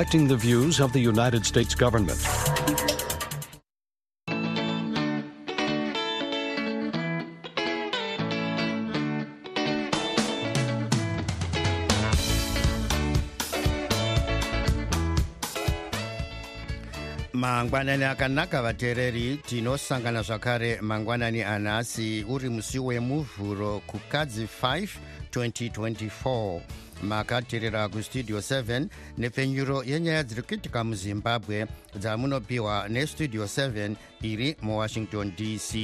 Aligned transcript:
reflecting 0.00 0.26
the 0.28 0.36
views 0.36 0.80
of 0.80 0.94
the 0.94 0.98
United 0.98 1.44
States 1.44 1.74
government. 1.74 2.18
mangwanani 17.32 18.04
akanaka 18.04 18.62
vateereri 18.62 19.36
tinosangana 19.36 20.22
zvakare 20.22 20.80
mangwanani 20.80 21.42
anhasi 21.42 22.24
uri 22.28 22.48
musi 22.48 22.78
wemuvhuro 22.78 23.80
kukadzi 23.86 24.48
5 24.62 24.88
2024 25.32 26.60
makateerera 27.02 27.88
kustudio 27.88 28.38
7 28.38 28.86
nepfenyuro 29.18 29.82
yenyaya 29.84 30.22
dziri 30.22 30.42
kuitika 30.42 30.84
muzimbabwe 30.84 31.66
dzamunopiwa 31.98 32.88
nestudio 32.88 33.44
7 33.44 33.94
iri 34.22 34.56
muwashington 34.62 35.32
dc 35.36 35.74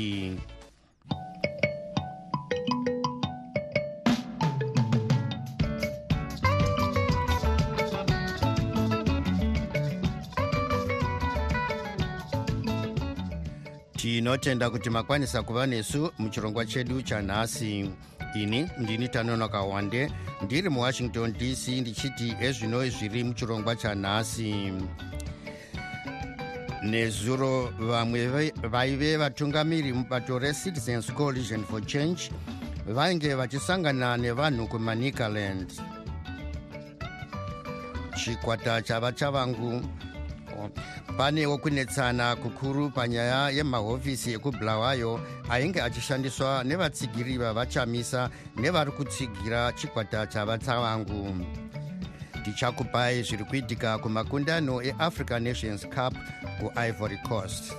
tinotenda 14.39 14.71
kuti 14.71 14.91
makwanisa 14.91 15.43
kuva 15.43 15.67
nesu 15.67 16.13
muchirongwa 16.19 16.67
chedu 16.67 17.03
chanhasi. 17.03 17.91
Ini 18.35 18.69
ndini 18.79 19.09
tanonoka 19.09 19.61
wande 19.61 20.13
ndiri 20.43 20.69
muwashington 20.69 21.33
dc 21.33 21.69
ndichiti 21.69 22.37
ezvino 22.41 22.89
zviri 22.89 23.25
muchirongwa 23.25 23.77
chanhasi. 23.77 24.73
Nezuro 26.83 27.73
vamwe 27.79 28.53
vaive 28.71 29.17
vatungamiri 29.17 29.93
mubato 29.93 30.39
recitizens 30.39 31.13
coalition 31.13 31.65
for 31.65 31.87
change 31.87 32.31
vainge 32.87 33.35
vachisangana 33.35 34.17
nevanhu 34.17 34.69
kumanicaland 34.69 35.73
chikwata 38.17 38.83
chava 38.83 39.13
chavangu 39.13 39.83
panewo 41.17 41.59
kunetsana 41.59 42.37
kukuru 42.37 42.91
panyaya 42.91 43.51
yemahofisi 43.51 44.33
ekubulawayo 44.37 45.21
ainge 45.49 45.81
achishandiswa 45.83 46.65
nevatsigiri 46.65 47.39
vavachamisa 47.39 48.31
nevari 48.57 48.91
kutsigira 48.91 49.73
chikwata 49.73 50.27
chavatsavangu 50.27 51.47
tichakupai 52.45 53.23
zviri 53.23 53.45
kuitika 53.45 53.99
kumakundano 53.99 54.83
eafrica 54.83 55.41
nations 55.41 55.87
cup 55.89 56.15
kuivory 56.61 57.19
coast. 57.29 57.73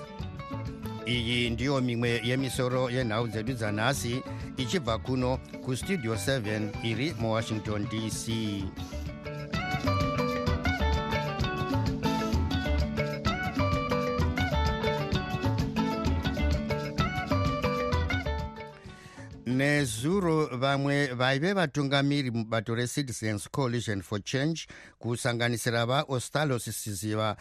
Iyi 1.06 1.50
ndiyo 1.50 1.82
mimwe 1.82 2.22
yemisoro 2.24 2.90
yenhau 2.90 3.28
dzedu 3.28 3.54
dzanhasi 3.54 4.24
ichibva 4.58 4.98
kuno 4.98 5.38
kustudio 5.66 6.14
7 6.16 6.70
iri 6.84 7.16
muwashington 7.20 7.88
dc 7.88 8.30
nezuro 19.48 20.46
vamwe 20.46 21.08
vaive 21.08 21.54
vatungamiri 21.54 22.32
mubato 22.32 22.76
recitizens 22.76 23.50
coalition 23.52 24.02
for 24.02 24.20
change 24.24 24.68
kusanganisira 25.00 25.86
vaostalos 25.86 26.64
siziva 26.84 27.38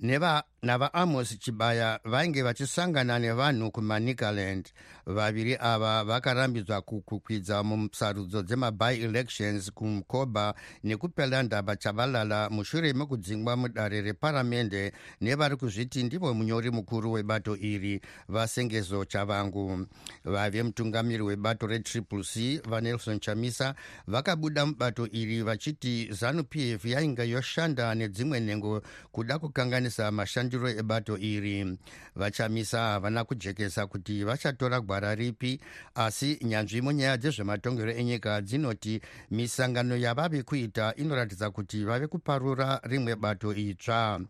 navaamos 0.00 1.38
chibaya 1.38 2.00
vainge 2.04 2.42
vachisangana 2.42 3.18
nevanhu 3.18 3.70
kumanicaland 3.70 4.66
vaviri 5.06 5.56
ava 5.60 6.04
vakarambidzwa 6.04 6.82
kukwidza 6.82 7.62
musarudzo 7.62 8.42
dzemaby 8.42 9.02
elections 9.02 9.72
kumukoba 9.72 10.54
nekupela 10.84 11.42
ndaba 11.42 11.76
chavalala 11.76 12.50
mushure 12.50 12.92
mekudzingwa 12.92 13.56
mudare 13.56 14.00
reparamende 14.02 14.92
nevari 15.20 15.56
kuzviti 15.56 16.02
ndivo 16.02 16.34
munyori 16.34 16.70
mukuru 16.70 17.12
webato 17.12 17.56
iri 17.56 18.00
vasengezo 18.28 19.04
chavangu. 19.04 19.86
Vave 20.24 20.62
mutungamiri 20.62 21.22
webato 21.22 21.66
retriple 21.66 22.24
c 22.24 22.60
vanelson 22.68 23.20
chamisa 23.20 23.74
vakabuda 24.06 24.66
mubato 24.66 25.06
iri 25.06 25.42
vachiti 25.42 26.12
zanup 26.12 26.56
f 26.56 26.84
yainge 26.84 27.28
yoshanda 27.28 27.94
nedzimwe 27.94 28.40
nhengo 28.40 28.82
kuda 29.12 29.38
kukanganisa 29.38 29.87
mashandiro 30.10 30.68
ebato 30.68 31.16
iri. 31.18 31.78
Vachamisa 32.16 32.78
havana 32.80 33.24
kujekesa 33.24 33.86
kuti 33.86 34.24
vachatora 34.24 34.80
gwara 34.80 35.14
ripi 35.14 35.60
asi 35.94 36.38
nyanzvi 36.42 36.80
munyaya 36.80 37.16
dzezvematongero 37.16 37.92
enyika 37.92 38.40
dzinoti 38.40 39.00
misangano 39.30 39.96
yavave 39.96 40.42
kuita 40.42 40.94
inoratidza 40.96 41.50
kuti 41.50 41.84
vave 41.84 42.06
kuparura 42.06 42.80
rimwe 42.84 43.16
bato 43.16 43.54
itsva. 43.54 44.20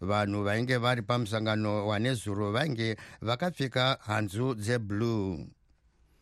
Vanhu 0.00 0.44
vainge 0.44 0.76
vari 0.76 1.02
pamusangano 1.02 1.86
wanezuro 1.86 2.52
vainge 2.52 2.96
vakapfeka 3.20 3.98
hanzu 4.06 4.54
dzeblue. 4.54 5.46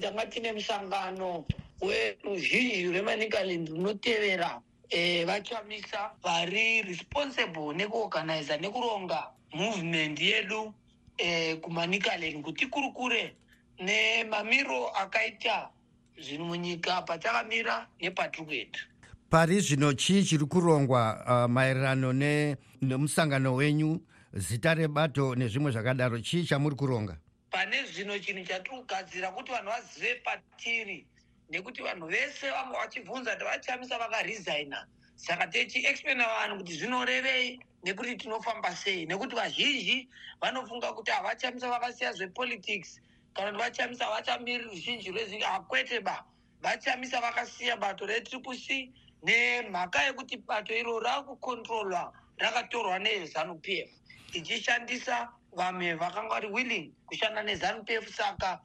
Tanga 0.01 0.27
tine 0.27 0.53
musangano 0.53 1.45
weruzhinji 1.81 2.89
rwemanicaland 2.89 3.69
runotevera 3.69 4.61
e, 4.91 5.25
vachamisa 5.25 6.11
vari 6.23 6.83
responsible 6.83 7.75
nekuorganiza 7.75 8.57
nekuronga 8.57 9.31
movement 9.55 10.21
yedu 10.21 10.75
e, 11.19 11.57
kumanicaland 11.57 12.43
kuti 12.45 12.67
kurukure 12.67 13.35
nemamiro 13.79 14.89
akaita 14.89 15.69
zvinhu 16.19 16.45
munyika 16.45 17.03
patakamira 17.03 17.87
nepatiri 18.01 18.47
kuenda 18.47 18.79
pari 19.31 19.61
zvino 19.61 19.93
chii 19.93 20.25
chiri 20.25 20.45
kurongwa 20.47 21.25
uh, 21.27 21.51
maererano 21.51 22.13
nemusangano 22.83 23.51
ne 23.51 23.57
wenyu 23.57 24.01
zita 24.33 24.75
rebato 24.75 25.35
nezvimwe 25.35 25.73
zvakadaro 25.73 26.19
chii 26.21 26.45
chamuri 26.45 26.77
kuronga? 26.77 27.17
Pane 27.51 27.77
zvino 27.85 28.19
chinhu 28.19 28.45
chatiri 28.45 28.77
kugadzira 28.77 29.31
kuti 29.31 29.53
vanhu 29.53 29.71
vazive 29.71 30.15
patiri 30.25 31.07
nekuti 31.51 31.83
vanhu 31.83 32.07
vese 32.09 32.51
vanga 32.51 32.79
vachibvunza 32.79 33.33
kuti 33.33 33.45
vachamisa 33.45 33.99
vakaresigna 33.99 34.87
saka 35.17 35.47
tichiexplaina 35.47 36.27
vanhu 36.27 36.59
kuti 36.59 36.73
zvinorevei 36.75 37.59
nekuti 37.85 38.17
tinofamba 38.17 38.75
sei. 38.77 39.07
Nekuti 39.07 39.35
vazhinji 39.37 40.09
vanofunga 40.41 40.93
kuti 40.93 41.11
havachamisa 41.11 41.71
vakasiya 41.71 42.13
zvepolitics. 42.13 43.01
Kana 43.35 43.53
kuti 43.53 43.63
vachamisa 43.63 44.05
havachamiri 44.05 44.65
ruzhinji 44.65 45.11
rwezvinhu 45.11 45.45
hakwete 45.45 46.01
ba. 46.01 46.25
Vachamisa 46.63 47.21
vakasiya 47.21 47.77
bato 47.77 48.07
retriple 48.07 48.57
c 48.57 48.93
nemhaka 49.23 50.03
yekuti 50.03 50.37
bato 50.37 50.75
iro 50.75 51.01
rakukontrolwa 51.01 52.13
rakatorwa 52.39 52.99
nezanup 52.99 53.69
f. 53.69 53.91
Tichishandisa 54.33 55.29
vamwe 55.53 55.95
vakanga 55.95 56.29
vari 56.29 56.49
willing 56.49 56.93
kushanda 57.07 57.43
nezanup 57.43 57.89
f 57.91 58.09
saka 58.15 58.61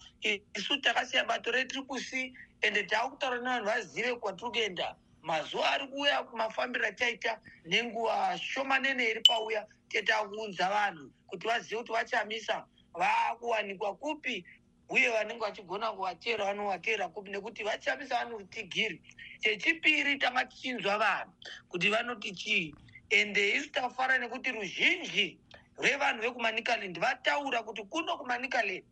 isu 0.56 0.81
takasiya 0.81 1.24
bato 1.25 1.52
retriple 1.52 2.00
c 2.00 2.34
ende 2.62 2.84
taakutaura 2.84 3.38
nevanhu 3.38 3.66
vazive 3.66 4.16
kwatiri 4.16 4.52
kuenda 4.52 4.96
mazuva 5.22 5.72
ari 5.72 5.88
kuuya 5.88 6.24
mafambiro 6.34 6.88
achaita 6.88 7.40
nenguva 7.66 8.38
shomanene 8.38 9.04
iri 9.10 9.22
pauya 9.22 9.68
tetakuunza 9.90 10.70
vanhu 10.70 11.12
kuti 11.28 11.48
vazive 11.48 11.78
kuti 11.78 11.92
vachamisa. 11.92 12.66
Vaakuwanikwa 12.94 13.96
kupi 13.96 14.46
uye 14.90 15.10
vanenge 15.10 15.40
vachigona 15.46 15.92
kuvatera 15.92 16.46
vanovatera 16.46 17.10
kupi 17.10 17.32
nekuti 17.32 17.64
vachamisa 17.64 18.26
vanotigiri 18.26 19.02
chechipiri 19.40 20.18
tanga 20.18 20.46
tichinzwa 20.46 20.98
vanhu 20.98 21.32
kuti 21.70 21.90
vanoti 21.90 22.32
chii 22.32 22.76
ende 23.10 23.56
isu 23.56 23.70
tafara 23.72 24.18
nekuti 24.18 24.52
ruzhinji 24.52 25.40
rwevanhu 25.78 26.22
vekumanicaland 26.22 27.00
vataura 27.00 27.64
kuti 27.64 27.84
kuno 27.84 28.18
kumanicaland 28.18 28.84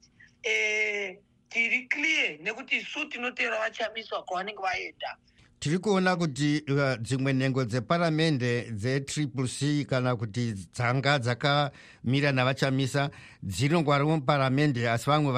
e, 0.43 1.19
tiri 1.49 1.87
clear 1.87 2.37
nekuti 2.41 2.77
isu 2.77 3.05
tinotevera 3.05 3.59
vachamiswa 3.59 4.23
kwavanenge 4.23 4.61
vaenda. 4.61 5.17
Tiri 5.59 5.77
kuona 5.79 6.15
kuti 6.15 6.63
uh, 6.69 6.95
dzimwe 6.95 7.33
nhengo 7.33 7.65
dzeparamende 7.65 8.71
dzetriple 8.71 9.47
c 9.47 9.85
kana 9.85 10.15
kuti 10.15 10.53
dzanga 10.53 11.19
dzakamira 11.19 12.31
navachamisa 12.31 13.09
dzinongwari 13.43 14.05
muparamende 14.05 14.89
asi 14.89 15.05
vamwe 15.09 15.31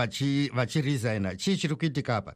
vachiresigna 0.53 1.29
vachi 1.29 1.43
chii 1.43 1.57
chiri 1.57 1.75
kuitika 1.75 2.15
apa? 2.17 2.35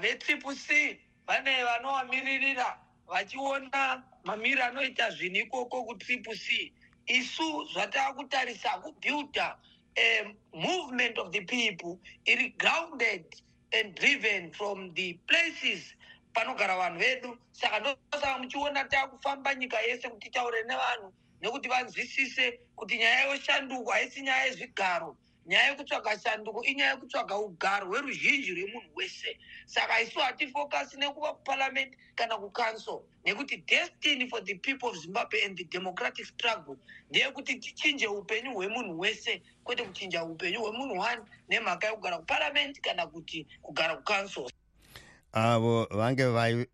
Vetriple 0.00 0.54
c 0.54 0.98
vane 1.26 1.64
vanovamiririra 1.64 2.78
vachiona 3.08 4.02
mamiri 4.24 4.60
anoita 4.62 5.10
zvinhu 5.10 5.36
ikoko 5.36 5.84
kutriple 5.84 6.36
c. 6.36 6.72
Isu 7.06 7.66
zvatakutarisa 7.72 8.78
kubuilda 8.78 9.56
a 9.98 10.34
movement 10.54 11.18
of 11.18 11.32
the 11.32 11.42
people 11.44 12.00
iri 12.26 12.54
grounded 12.58 13.24
and 13.72 13.94
driven 13.96 14.52
from 14.52 14.92
the 14.94 15.18
places 15.28 15.94
panogara 16.34 16.76
vanhu 16.76 16.98
vedu. 17.00 17.38
Saka 17.52 17.80
ndosaka 17.80 18.38
muchiona 18.38 18.84
taakufamba 18.84 19.54
nyika 19.54 19.80
yese 19.80 20.08
kuti 20.10 20.30
taure 20.30 20.62
nevanhu 20.64 21.14
nekuti 21.42 21.68
vanzwisise 21.68 22.60
kuti 22.76 22.98
nyaya 22.98 23.24
yoshanduko 23.30 23.92
haisi 23.92 24.22
nyaya 24.22 24.44
yezvigaro 24.46 25.16
nyaya 25.46 25.68
yekutsvaga 25.70 26.18
shanduko 26.18 26.62
inyaya 26.62 26.90
yekutsvaga 26.90 27.36
ugaro 27.38 27.86
hweruzhinji 27.86 28.54
rwemunhu 28.54 28.90
wese. 28.94 29.38
Saka 29.66 30.00
isu 30.00 30.18
hatifokasi 30.18 30.96
nekuva 30.96 31.34
kuparliament 31.34 31.96
kana 32.14 32.36
kucouncil 32.38 33.00
nekuti 33.24 33.56
destiny 33.66 34.28
for 34.28 34.40
the 34.44 34.54
people 34.54 34.88
of 34.88 34.96
zimbabwe 34.96 35.44
and 35.44 35.56
the 35.56 35.64
democratic 35.64 36.26
struggle 36.26 36.76
ndeyekuti 37.10 37.54
tichinje 37.54 38.06
upenyu 38.06 38.54
hwemunhu 38.54 38.98
wese 39.00 39.42
kwete 39.64 39.82
kuchinja 39.84 40.24
upenyu 40.24 40.60
hwemunhu 40.60 40.98
one 40.98 41.22
nemhaka 41.48 41.86
yekugara 41.86 42.18
kuparliament 42.18 42.80
kana 42.80 43.06
kuti 43.06 43.46
kugara 43.62 43.96
kucouncil 43.96 44.50
avo 45.34 45.86
vange 45.90 46.26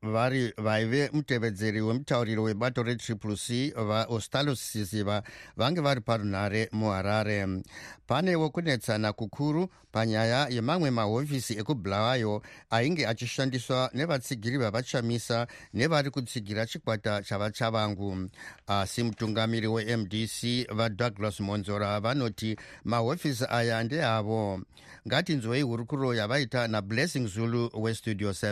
vari 0.02 0.52
vaive 0.58 1.10
mutevedzeri 1.12 1.80
wemutauriro 1.80 2.42
webato 2.42 2.82
retriple 2.82 3.36
c 3.36 3.72
vaostalo 3.76 4.54
sisiva 4.54 5.22
vange 5.56 5.80
vari 5.80 6.00
parunhare 6.00 6.68
muharare. 6.72 7.62
Panewo 8.06 8.50
kunetsana 8.50 9.12
kukuru 9.12 9.68
panyaya 9.92 10.48
yemamwe 10.50 10.90
mahofisi 10.90 11.58
ekubulawayo 11.58 12.42
ainge 12.70 13.06
achishandiswa 13.06 13.90
nevatsigiri 13.94 14.58
vavachamisa 14.58 15.46
nevari 15.74 16.10
kutsigira 16.10 16.66
chikwata 16.66 17.22
chavachavangu 17.22 18.28
asi 18.66 19.02
mutungamiri 19.02 19.66
wemdc 19.66 20.66
vadouglas 20.72 21.40
monzora 21.40 22.00
vanoti 22.00 22.56
mahofisi 22.84 23.44
aya 23.48 23.84
ndeavo. 23.84 24.60
Ngatinzwei 25.08 25.62
hurukuro 25.62 26.14
yavaita 26.14 26.68
nablessing 26.68 27.26
zulu 27.26 27.70
westudio 27.74 28.30
7 28.30 28.49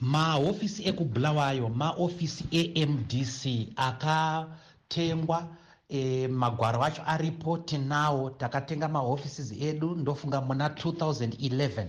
mahofisi 0.00 0.88
ekubulawayo 0.88 1.68
maofisi 1.68 2.44
emdc 2.82 3.40
akatengwa 3.76 5.48
e, 5.88 6.28
magwaro 6.28 6.82
acho 6.84 7.02
aripo 7.06 7.58
tinawo 7.58 8.30
takatenga 8.30 8.88
mahofisi 8.88 9.64
edu 9.68 9.94
ndofunga 9.94 10.40
muna 10.40 10.68
2011 10.68 11.86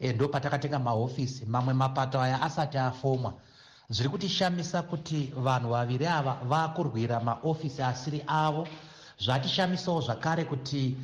e, 0.00 0.12
ndo 0.12 0.28
patakatenga 0.28 0.78
mahofisi 0.78 1.46
mamwe 1.46 1.74
mapato 1.74 2.20
aya 2.20 2.42
asati 2.42 2.78
afomwa 2.78 3.34
zviri 3.90 4.08
kutishamisa 4.08 4.82
kuti 4.82 5.32
vanhu 5.36 5.70
vaviri 5.70 6.06
ava 6.06 6.34
vakurwira 6.44 7.20
maofisi 7.20 7.82
asiri 7.82 8.24
avo 8.26 8.68
zvatishamisawo 9.20 10.00
zvakare 10.00 10.44
kuti 10.44 10.96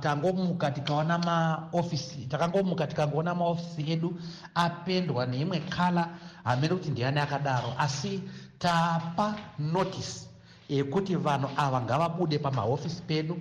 tangomuka 0.00 0.70
tikaona 0.70 1.18
maofisi 1.18 2.26
takangomuka 2.26 2.86
tikangoona 2.86 3.34
maofisi 3.34 3.92
edu 3.92 4.20
apendwa 4.54 5.26
neimwe 5.26 5.60
kala 5.60 6.08
hamene 6.44 6.74
kuti 6.74 6.90
ndiani 6.90 7.20
akadaro. 7.20 7.74
Asi 7.78 8.22
tapa 8.58 9.34
notice 9.58 10.26
yekuti 10.68 11.16
vanhu 11.16 11.48
ava 11.56 11.80
ngavabude 11.80 12.38
pamahofisi 12.38 13.02
pedu 13.02 13.36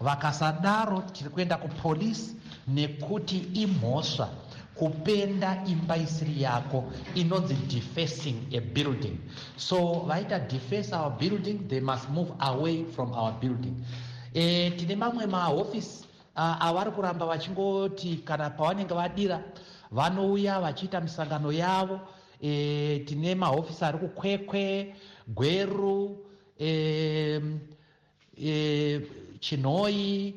vakasadaro 0.00 1.02
tiri 1.12 1.30
kuenda 1.30 1.56
kupolisi 1.56 2.36
nekuti 2.68 3.38
imhosva 3.38 4.28
kupenda 4.74 5.64
imba 5.66 5.96
isiri 5.96 6.42
yako 6.42 6.84
inonzi 7.14 7.54
defacing 7.54 8.36
a 8.56 8.60
building. 8.60 9.18
So 9.56 10.04
vaita 10.08 10.38
deface 10.48 10.92
our 10.92 11.10
building 11.18 11.68
they 11.68 11.80
must 11.80 12.08
move 12.10 12.32
away 12.40 12.84
from 12.84 13.12
our 13.12 13.32
building. 13.40 13.84
E, 14.34 14.70
tine 14.70 14.96
mamwe 14.96 15.26
mahofisi 15.26 16.04
avari 16.36 16.90
uh, 16.90 16.94
kuramba 16.96 17.26
vachingoti 17.26 18.16
kana 18.24 18.50
pavanenge 18.50 18.94
vadira 18.94 19.42
vanouya 19.92 20.60
vachiita 20.60 21.00
misangano 21.00 21.52
yavo. 21.52 22.00
E, 22.42 22.98
tine 23.06 23.34
mahofisi 23.34 23.84
ari 23.84 23.98
kukwekwe 23.98 24.94
gweru 25.28 26.18
e, 26.58 27.40
e, 28.42 29.00
chinhoi 29.40 30.34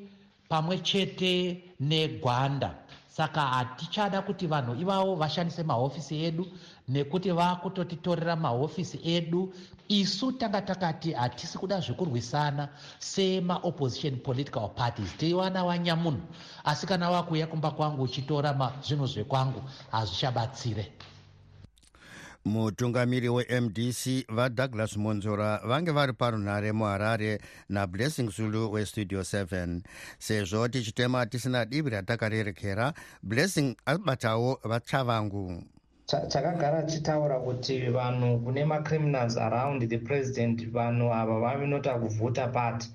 pamwe 0.49 0.77
chete 0.77 1.63
negwanda 1.79 2.75
saka 3.17 3.41
hatichada 3.41 4.21
kuti 4.21 4.47
vanhu 4.47 4.75
ivavo 4.81 5.15
vashandise 5.15 5.63
mahofisi 5.63 6.15
edu 6.27 6.43
nekuti 6.87 7.31
vakutotitorera 7.31 8.35
mahofisi 8.35 8.97
edu. 9.15 9.53
Isu 9.87 10.31
tanga 10.31 10.61
takati 10.61 11.11
hatisi 11.11 11.57
kuda 11.57 11.79
zvekurwisana 11.79 12.69
semaopposition 12.99 14.19
political 14.19 14.69
parties. 14.75 15.17
Teiwana 15.17 15.63
wanyamunhu 15.63 16.21
asi 16.65 16.87
kana 16.87 17.09
wakuuya 17.09 17.47
kumba 17.47 17.71
kwangu 17.71 18.03
uchitora 18.03 18.71
zvinhu 18.83 19.07
zvekwangu 19.07 19.61
hazvichabatsire 19.91 20.91
mutungamiri 22.47 23.29
wemdc 23.29 24.25
vadouglas 24.29 24.97
monzora 24.97 25.59
vange 25.67 25.91
vari 25.91 26.13
parunhare 26.13 26.71
muharare 26.71 27.39
nablessing 27.69 28.29
zulu 28.29 28.71
westudio 28.71 29.21
7 29.21 29.81
sezvo 30.19 30.67
tichitema 30.67 31.25
tisina 31.25 31.65
divi 31.65 31.89
ratakarerekera 31.89 32.93
blessing 33.23 33.75
abatawo 33.85 34.59
vachavangu. 34.63 35.63
Chakagara 36.05 36.83
chitaura 36.83 37.39
kuti 37.39 37.79
vanhu 37.79 38.39
kune 38.39 38.65
macriminals 38.65 39.37
around 39.37 39.89
the 39.89 39.97
president 39.97 40.71
vanhu 40.71 41.13
ava 41.13 41.39
vavinota 41.39 41.99
kuvhuta 41.99 42.47
pati 42.47 42.89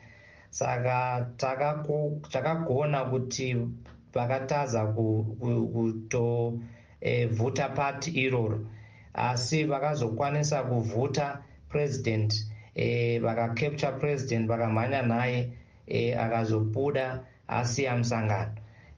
saka 0.51 1.27
takagona 2.31 3.05
kuti 3.05 3.57
vakataza 4.15 4.87
kutovhuta 5.73 6.59
pati 7.75 8.11
iroro 8.11 8.61
asi 9.14 9.64
vakazokwanisa 9.64 10.62
kuvhuta 10.62 11.43
president 11.69 12.47
e, 12.75 13.19
vakacapture 13.19 13.93
president 14.00 14.49
vakamhanya 14.49 15.03
naye 15.03 15.49
e, 15.87 16.14
akazobuda 16.14 17.25
asiya 17.49 17.97
musangano 17.97 18.53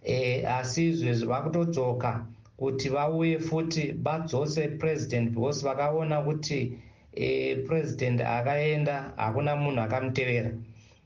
e, 0.04 0.44
asi 0.46 0.88
izvezvi 0.88 1.26
vakutodzoka 1.26 2.26
kuti 2.56 2.88
vauye 2.88 3.38
futi 3.38 3.92
vadzose 3.92 4.68
president 4.68 5.30
because 5.30 5.66
vakaona 5.66 6.22
kuti 6.22 6.78
e, 7.12 7.56
president 7.56 8.20
akaenda 8.20 9.12
hakuna 9.16 9.56
munhu 9.56 9.80
akamutevera. 9.80 10.50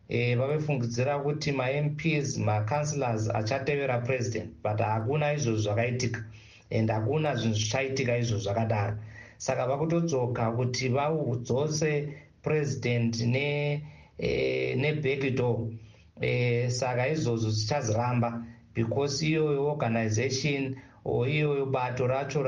E, 0.08 0.34
vavefungidzira 0.34 1.18
kuti 1.18 1.52
mamps 1.52 2.38
macouncelors 2.38 3.30
achatevera 3.30 3.98
president 4.06 4.50
but 4.62 4.78
hakuna 4.80 5.32
izvozvo 5.32 5.62
zvakaitika 5.62 6.24
and 6.70 6.90
hakuna 6.90 7.34
zvinhu 7.36 7.54
zvichaitika 7.54 8.18
izvo 8.18 8.38
zvakadaro. 8.38 8.96
Saka 9.38 9.66
vakutodzoka 9.66 10.52
kuti 10.56 10.88
vaudzose 10.88 12.14
nebackdoor 14.76 15.58
ne 15.58 15.78
e, 16.20 16.70
saka 16.70 17.08
izvozvo 17.08 17.50
zvichaziramba 17.50 18.44
because 18.74 19.22
iyoyo 19.22 19.70
organization 19.70 20.76
or 21.04 21.28
iyoyo 21.28 21.66
bato 21.66 22.06
racho 22.06 22.44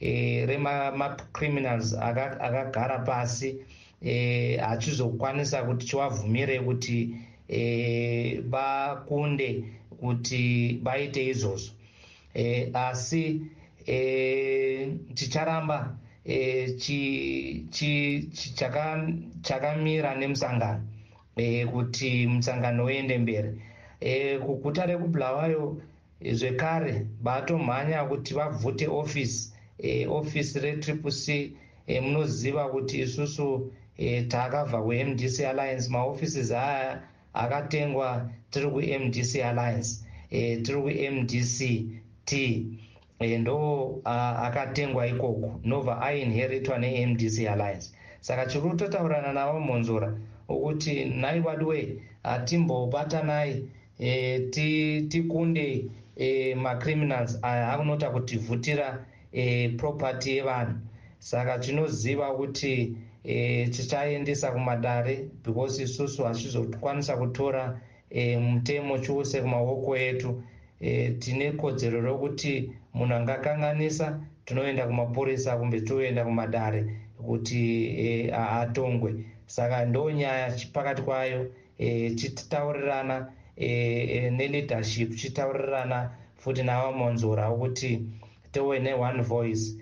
e, 0.00 0.46
remacriminals 0.46 1.94
akagara 1.94 2.94
aka 2.94 2.98
pasi 3.04 3.56
hachizokwanisa 4.60 5.58
e, 5.58 5.62
kuti 5.64 5.86
chivabvumire 5.86 6.60
kuti 6.60 7.16
e, 7.48 8.42
kuti 10.00 10.80
vaite 10.82 11.26
izvozvo. 11.26 11.74
E, 12.34 12.70
asi 12.74 13.40
ticharamba 15.14 15.96
e, 16.24 16.76
chakamira 19.42 20.14
nemusangano 20.14 20.82
e, 21.36 21.64
kuti 21.66 22.26
musangano 22.26 22.84
uende 22.84 23.18
mberi. 23.18 23.60
E, 24.00 24.38
kuguta 24.38 24.86
rekubulawayo 24.86 25.80
zvekare 26.20 27.06
vatomhanya 27.22 28.04
kuti 28.08 28.34
vabvute 28.34 28.86
ofisi 28.88 29.52
ofisi 30.08 30.58
retriple 30.60 31.10
c 31.10 31.52
munoziva 32.02 32.68
kuti 32.68 33.00
isusu 33.00 33.72
takabva 34.28 34.82
kumdc 34.82 35.40
alliance. 35.40 35.88
Maoffices 35.88 36.50
aya 36.50 37.02
akatengwa 37.34 38.30
tiri 38.50 38.70
kumdc 38.70 39.32
alliance 39.42 40.04
tiri 40.30 40.80
kumdc 40.82 41.58
t 42.26 42.77
ndo 43.20 44.00
akatengwa 44.04 45.06
ikoko. 45.06 45.60
Nobva 45.64 46.00
ainheritwa 46.02 46.78
nemdc 46.78 47.46
alliance. 47.46 47.92
Saka 48.20 48.46
chiri 48.46 48.68
kutotaurana 48.70 49.32
navo 49.32 49.60
monzora 49.60 50.14
ukuthi 50.48 51.04
nhai 51.04 51.40
wadiwe 51.40 51.96
hatimbobatanai 52.22 53.64
e, 53.98 54.40
tikunde 55.08 55.84
e, 56.16 56.54
macriminals 56.54 57.38
aya 57.42 57.72
akunota 57.72 58.10
kutivhutira 58.10 59.04
e, 59.32 59.68
property 59.68 60.36
yevanhu. 60.36 60.74
Saka 61.18 61.58
tinoziva 61.58 62.34
kuti 62.36 62.96
tichaendesa 63.70 64.50
kumadare 64.52 65.28
because 65.44 65.82
isusu 65.82 66.24
hachizokwanisa 66.24 67.16
kutora 67.16 67.80
mutemo 68.40 68.98
chiuse 68.98 69.40
kumaoko 69.42 69.96
etu. 69.96 70.42
Tine 71.18 71.52
kodzero 71.52 72.00
rokuti 72.00 72.72
munhu 72.94 73.14
angakanganisa 73.14 74.20
tinoenda 74.44 74.86
kumapurisa 74.86 75.56
kumbe 75.56 75.80
toenda 75.80 76.24
kumadare 76.24 76.80
kuti 77.26 78.30
atongwe. 78.32 79.10
Saka 79.46 79.84
ndo 79.84 80.10
nyaya 80.10 80.52
pakati 80.72 81.02
kwayo 81.02 81.50
e, 81.78 82.10
chitaurirana 82.14 83.32
e, 83.56 83.68
e, 84.16 84.30
neleadership 84.30 85.16
chitaurirana 85.16 86.10
futi 86.36 86.62
navamonzora 86.62 87.50
kuti 87.50 88.02
tewe 88.52 88.78
ne-one 88.78 89.22
voice 89.22 89.72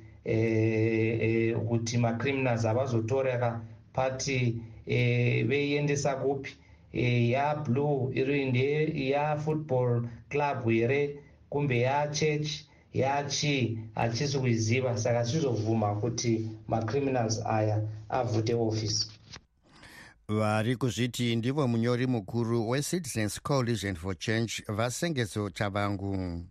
kuti 1.69 1.97
e, 1.97 1.99
e, 1.99 1.99
macriminals 1.99 2.63
havazotoreka 2.67 3.61
pati 3.93 4.57
e, 4.87 5.43
veiendesa 5.43 6.15
kupi? 6.17 6.51
E, 6.93 7.29
yablue 7.31 8.15
iri 8.15 8.47
ndeyafootball 8.51 10.09
club 10.29 10.69
here 10.69 11.17
kumbe 11.51 11.81
yachurch 11.81 12.65
yachi 12.97 13.79
hachisi 13.95 14.39
kuiziva 14.39 14.99
saka 14.99 15.25
tizovhuma 15.25 15.95
kuti 15.95 16.51
macriminals 16.69 17.43
aya 17.47 17.83
avhute 18.09 18.55
ofisi 18.55 19.07
vari 20.29 20.77
kuzviti 20.77 21.37
ndivo 21.37 21.69
munyori 21.69 22.07
mukuru 22.07 22.69
wecitizens 22.71 23.43
coalition 23.43 23.95
for 23.95 24.19
change 24.19 24.53
vasengedzo 24.69 25.51
chavangu 25.51 26.43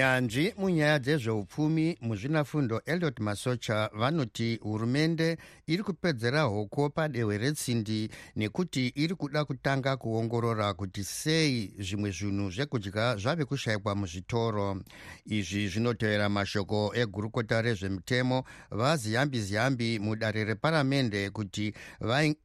nyanzvi 0.00 0.54
munyaya 0.58 0.98
dzezveupfumi 0.98 1.98
muzvinafundo 2.00 2.82
eliot 2.86 3.20
masocha 3.20 3.90
vanoti 3.92 4.58
hurumende 4.62 5.36
iri 5.66 5.82
kupedzera 5.82 6.42
hoko 6.42 6.90
padehwe 6.90 7.38
retsindi 7.38 8.10
nekuti 8.36 8.92
iri 8.94 9.14
kuda 9.14 9.44
kutanga 9.44 9.96
kuongorora 9.96 10.74
kuti 10.74 11.04
sei 11.04 11.74
zvimwe 11.78 12.10
zvinhu 12.10 12.50
zvekudya 12.50 13.16
zvave 13.16 13.44
kushayikwa 13.44 13.94
muzvitoro. 13.94 14.80
Izvi 15.26 15.68
zvinotevera 15.68 16.28
mashoko 16.28 16.92
egurukota 16.94 17.62
rezvemutemo 17.62 18.44
vaziyambi 18.70 19.40
ziyambi 19.40 19.98
mudare 19.98 20.44
reparamende 20.44 21.30
kuti 21.30 21.74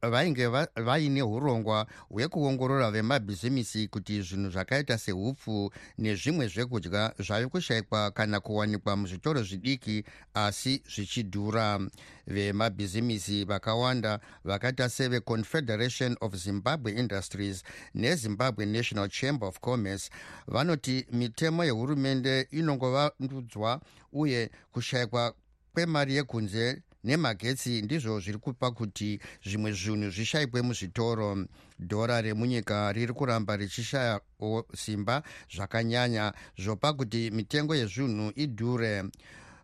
vainge 0.02 0.46
vaine 0.76 1.22
urongwa 1.22 1.86
hwekuongorora 2.10 2.90
vemabhizimisi 2.90 3.88
kuti 3.88 4.22
zvinhu 4.22 4.50
zvakaita 4.50 4.98
seupfu 4.98 5.72
nezvimwe 5.98 6.48
zvekudya 6.48 7.12
zvave 7.46 7.50
kushayikwa 7.50 8.10
kana 8.10 8.40
kuwanikwa 8.40 8.96
muzvitoro 8.96 9.42
zvidiki 9.42 10.04
asi 10.34 10.82
zvichidhura. 10.94 11.80
Vemabhizimisi 12.26 13.44
vakawanda 13.44 14.20
vakaita 14.44 14.88
seveconfederation 14.88 16.16
of 16.20 16.34
zimbabwe 16.34 16.92
industries 16.92 17.62
nezimbabwe 17.94 18.66
national 18.66 19.08
chamber 19.08 19.48
of 19.48 19.60
commerce 19.60 20.10
vanoti 20.48 21.06
mitemo 21.12 21.64
yehurumende 21.64 22.48
inongovandudzwa 22.50 23.80
uye 24.12 24.50
kushayikwa 24.72 25.34
kwemari 25.74 26.14
yekunze 26.14 26.82
nemagetsi 27.06 27.82
ndizvo 27.82 28.20
zviri 28.20 28.38
kupa 28.38 28.70
kuti 28.70 29.20
zvimwe 29.46 29.72
zvinhu 29.72 30.10
zvishayikwe 30.10 30.62
muzvitoro. 30.62 31.46
Dhora 31.78 32.20
remunyika 32.20 32.92
riri 32.92 33.12
kuramba 33.12 33.56
richishayawo 33.56 34.66
simba 34.74 35.22
zvakanyanya 35.54 36.32
zvopa 36.58 36.92
kuti 36.92 37.30
mitengo 37.30 37.74
yezvinhu 37.74 38.32
idhure. 38.36 39.04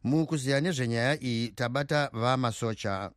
Mukuziya 0.04 0.60
nezvenyaya 0.60 1.22
iyi 1.22 1.48
tabata 1.48 2.10
vamasocha. 2.12 3.10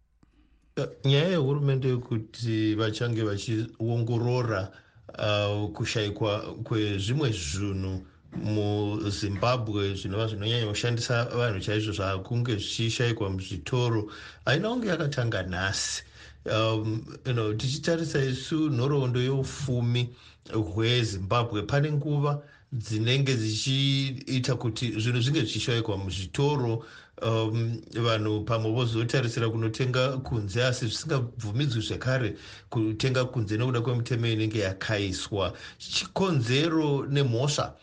Nyaya 1.05 1.27
yehurumende 1.27 1.87
yekuti 1.87 2.75
vachange 2.75 3.23
vachiongorora 3.23 4.71
uh, 5.19 5.71
kushayikwa 5.71 6.41
kwezvimwe 6.63 7.31
zvinhu 7.31 8.05
muzimbabwe 8.43 9.95
zvinova 9.95 10.27
zvinonyanya 10.27 10.67
kushandisa 10.67 11.25
vanhu 11.25 11.59
chaizvo 11.59 11.93
zvakunge 11.93 12.55
zvichishayikwa 12.55 13.29
muzvitoro. 13.29 14.11
Haina 14.45 14.69
kunge 14.69 14.87
yakatanga 14.87 15.43
nhasi. 15.43 16.03
Um, 16.45 17.05
you 17.25 17.33
know, 17.33 17.53
tichitarisa 17.53 18.19
isu 18.23 18.69
nhoroondo 18.69 19.19
yeufumi 19.19 20.09
hwezimbabwe. 20.53 21.61
Pane 21.61 21.91
nguva 21.91 22.41
dzinenge 22.71 23.35
dzichiita 23.35 24.55
kuti 24.55 24.99
zvinhu 24.99 25.21
zvinge 25.21 25.39
zvichishayikwa 25.41 25.97
muzvitoro. 25.97 26.85
Um, 27.21 27.81
vanhu 27.93 28.43
pamwe 28.43 28.71
vozotarisira 28.71 29.49
kunotenga 29.49 30.17
kunze 30.17 30.63
asi 30.63 30.85
zvisingabvumidzwi 30.85 31.81
zvekare 31.81 32.35
kutenga 32.69 33.25
kunze 33.25 33.57
nekuda 33.57 33.81
kwemutemo 33.81 34.27
inenge 34.27 34.59
yakaiswa. 34.59 35.53
Chikonzero 35.77 37.05
nemhosva 37.07 37.73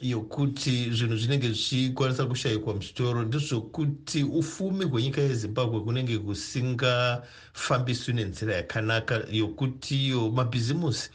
yokuti 0.00 0.90
zvinhu 0.90 1.16
zvinenge 1.16 1.48
zvichikwanisa 1.48 2.26
kushayikwa 2.26 2.74
muzvitoro 2.74 3.22
ndezvokuti 3.22 4.22
ufumi 4.22 4.84
hwenyika 4.84 5.20
yezimbabwe 5.20 5.80
kunenge 5.80 6.18
kusingafambiswi 6.18 8.14
nenzira 8.14 8.54
yakanaka 8.54 9.24
yokuti 9.30 10.08
yo 10.08 10.30
mabhizimusi 10.30 11.10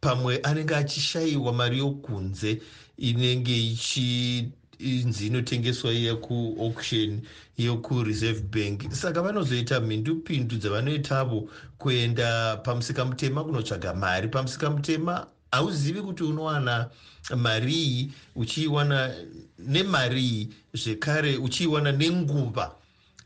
pamwe 0.00 0.38
anenge 0.42 0.74
achishayiwa 0.76 1.52
mari 1.52 1.78
yokunze 1.78 2.62
inenge 2.96 3.56
ichinzi 3.56 5.26
inotengeswa 5.26 5.92
yekuauction 5.92 7.20
yokureserve 7.58 8.40
bank. 8.40 8.92
Saka 8.92 9.22
vanozoita 9.22 9.80
mhindupindu 9.80 10.56
dzavanoitavo 10.56 11.50
kuenda 11.78 12.56
pamusika 12.56 13.04
mutema 13.04 13.44
kunotsvaga 13.44 13.94
mari 13.94 14.28
pamusika 14.28 14.70
mutema 14.70 15.26
hauzivi 15.54 16.02
kuti 16.02 16.22
unowana 16.22 16.90
marii 17.36 18.10
uchiiwana 18.36 19.14
nemarii 19.58 20.48
zvekare 20.74 21.36
uchiiwana 21.36 21.92
nenguva 21.92 22.74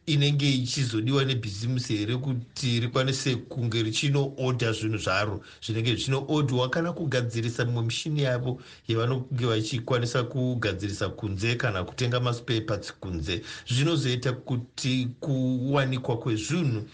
inenge 0.07 0.53
ichizodiwa 0.53 1.25
nebhizimusi 1.25 1.97
here 1.97 2.17
kuti 2.17 2.81
rikwanise 2.81 3.37
kunge 3.37 3.83
richinoodha 3.83 4.73
zvinhu 4.73 4.99
zvaro 4.99 5.45
zvinenge 5.67 5.91
zvichinoodhwa 5.95 6.69
kana 6.71 6.93
kugadzirisa 6.93 7.65
mimwe 7.65 7.83
mishini 7.83 8.23
yavo 8.23 8.63
yavanonge 8.89 9.47
vachikwanisa 9.47 10.23
kugadzirisa 10.23 11.09
kunze 11.09 11.55
kana 11.55 11.85
kutenga 11.85 12.21
maspeparts 12.21 12.93
kunze. 13.01 13.43
Zvinozoita 13.69 14.33
kuti 14.33 15.09
kuwanikwa 15.21 16.19
kwezvinhu 16.19 16.89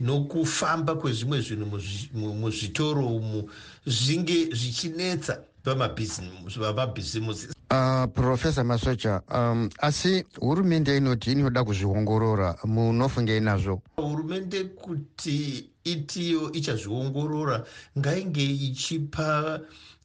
nokufamba 0.00 0.94
kwezvimwe 0.94 1.40
zvinhu 1.40 2.34
muzvitoro 2.34 3.06
umu 3.06 3.50
zvinge 3.86 4.48
zvichinetsa 4.54 5.44
vamabhizimusi 5.64 7.48
uh, 7.70 8.04
profesa 8.14 8.64
masocha 8.64 9.22
um, 9.34 9.70
asi 9.78 10.24
hurumende 10.40 10.96
inoti 10.96 11.32
inoda 11.32 11.64
kuzviongorora 11.64 12.56
munofungei 12.64 13.40
nazvo? 13.40 13.82
Hurumende 13.96 14.64
kuti 14.64 15.70
itiyo 15.84 16.52
ichazviongorora 16.52 17.64
ngainge 17.98 18.44
ichipa 18.44 19.60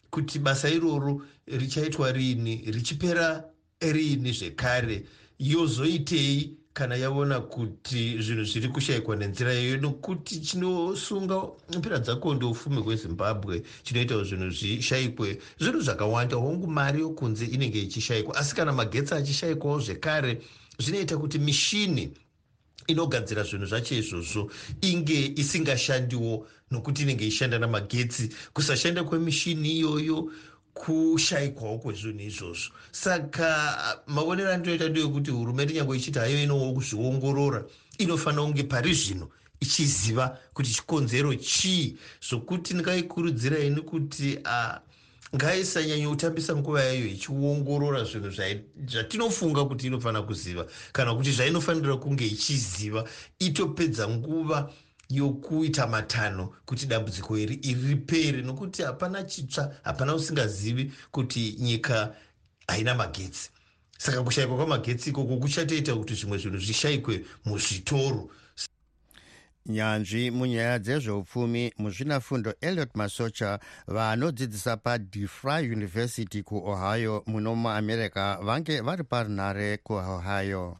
kuti 0.09 0.39
basa 0.39 0.69
iroro 0.69 1.21
richaitwa 1.47 2.11
riini 2.11 2.55
richipera 2.71 3.43
riini 3.81 4.31
zvekare 4.31 5.05
yozoitei 5.39 6.57
kana 6.75 6.95
yaona 6.95 7.39
kuti 7.41 8.21
zvinhu 8.21 8.43
zviri 8.43 8.69
kushayikwa 8.69 9.15
nenzira 9.15 9.53
iyoyo 9.53 9.77
nokuti 9.77 10.39
chinosunga 10.39 11.41
mpira 11.77 11.99
dzako 11.99 12.33
ndoufumi 12.33 12.81
hwezimbabwe 12.81 13.63
chinoita 13.83 14.15
kuti 14.15 14.29
zvinhu 14.29 14.49
zvishayikwe. 14.49 15.39
Zvinhu 15.59 15.81
zvakawanda 15.81 16.35
hongu 16.35 16.67
mari 16.67 16.99
yokunze 17.01 17.45
inenge 17.45 17.79
ichishayikwa 17.81 18.35
asi 18.35 18.55
kana 18.55 18.73
magetsi 18.73 19.13
achishayikwawo 19.13 19.79
zvekare 19.79 20.41
zvinoita 20.79 21.17
kuti 21.17 21.39
mishini 21.39 22.11
inogadzira 22.87 23.43
zvinhu 23.43 23.65
zvacho 23.65 23.95
izvozvo 23.95 24.51
inge 24.81 25.33
isingashandiwo 25.35 26.47
nokuti 26.71 27.01
inenge 27.01 27.27
ishanda 27.27 27.59
namagetsi. 27.59 28.29
Kusashanda 28.53 29.03
kwemishini 29.03 29.71
iyoyo 29.71 30.31
kushayikwawo 30.75 31.77
kwezvinhu 31.77 32.21
izvozvo. 32.21 32.69
Saka 32.91 33.47
maonero 34.07 34.51
andinoita 34.53 34.89
ndeyekuti 34.89 35.31
hurumende 35.31 35.73
nyange 35.73 35.97
ichiti 35.97 36.19
hayo 36.19 36.43
inowo 36.43 36.73
kuzviongorora 36.73 37.65
inofanira 37.97 38.43
kunge 38.43 38.63
pari 38.63 38.93
zvino 38.93 39.29
ichiziva 39.59 40.37
kuti 40.53 40.71
chikonzero 40.71 41.35
chii? 41.35 41.97
Zvokuti 42.29 42.73
ndingaikurudzira 42.73 43.59
ini 43.59 43.81
kuti 43.81 44.39
ngaisanyanya 45.35 46.09
kutambisa 46.09 46.55
nguva 46.55 46.83
yayo 46.83 47.07
ichiongorora 47.07 48.03
zvinhu 48.03 48.31
zvatinofunga 48.87 49.65
kuti 49.65 49.87
inofanira 49.87 50.23
kuziva. 50.23 50.67
Kana 50.91 51.15
kuti 51.15 51.31
zvainofanira 51.31 51.97
kunge 51.97 52.27
ichiziva 52.27 53.07
itopedza 53.39 54.07
nguva 54.07 54.71
yokuita 55.09 55.87
matanho 55.87 56.53
kuti 56.65 56.85
dambudziko 56.85 57.37
iri 57.37 57.55
iri 57.55 57.87
ripere 57.87 58.41
nokuti 58.41 58.81
hapana 58.81 59.23
chitsva 59.23 59.75
hapana 59.83 60.15
usingazivi 60.15 60.91
kuti 61.11 61.55
nyika 61.59 62.15
haina 62.67 62.95
magetsi. 62.95 63.49
Saka 63.97 64.23
kushayikwa 64.23 64.57
kwamagetsi 64.57 65.09
ikoko 65.09 65.37
kuchatoita 65.37 65.95
kuti 65.95 66.13
zvimwe 66.13 66.37
zvinhu 66.37 66.59
zvishayikwe 66.59 67.25
muzvitoro. 67.45 68.29
Nyanzvi 69.65 70.31
munyaya 70.31 70.79
dzezveupfumi 70.79 71.73
muzvinafundo 71.77 72.53
eliot 72.61 72.89
masocha 72.95 73.59
vanodzidzisa 73.87 74.77
padefry 74.77 75.71
university 75.71 76.43
kuohio 76.43 77.23
muno 77.27 77.55
muamerica 77.55 78.37
vange 78.43 78.81
vari 78.81 79.03
parunhare 79.03 79.77
kuohio 79.77 80.77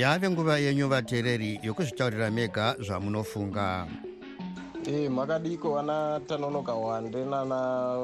yave 0.00 0.30
nguva 0.30 0.58
yenyu 0.58 0.88
vateereri 0.88 1.60
yokuzvitaurira 1.62 2.30
mega 2.30 2.76
zvamunofunga. 2.78 3.86
E 4.86 5.08
makadiko 5.08 5.74
vana 5.74 6.20
tanonoka 6.26 6.74
wande 6.74 7.24
nana 7.24 7.96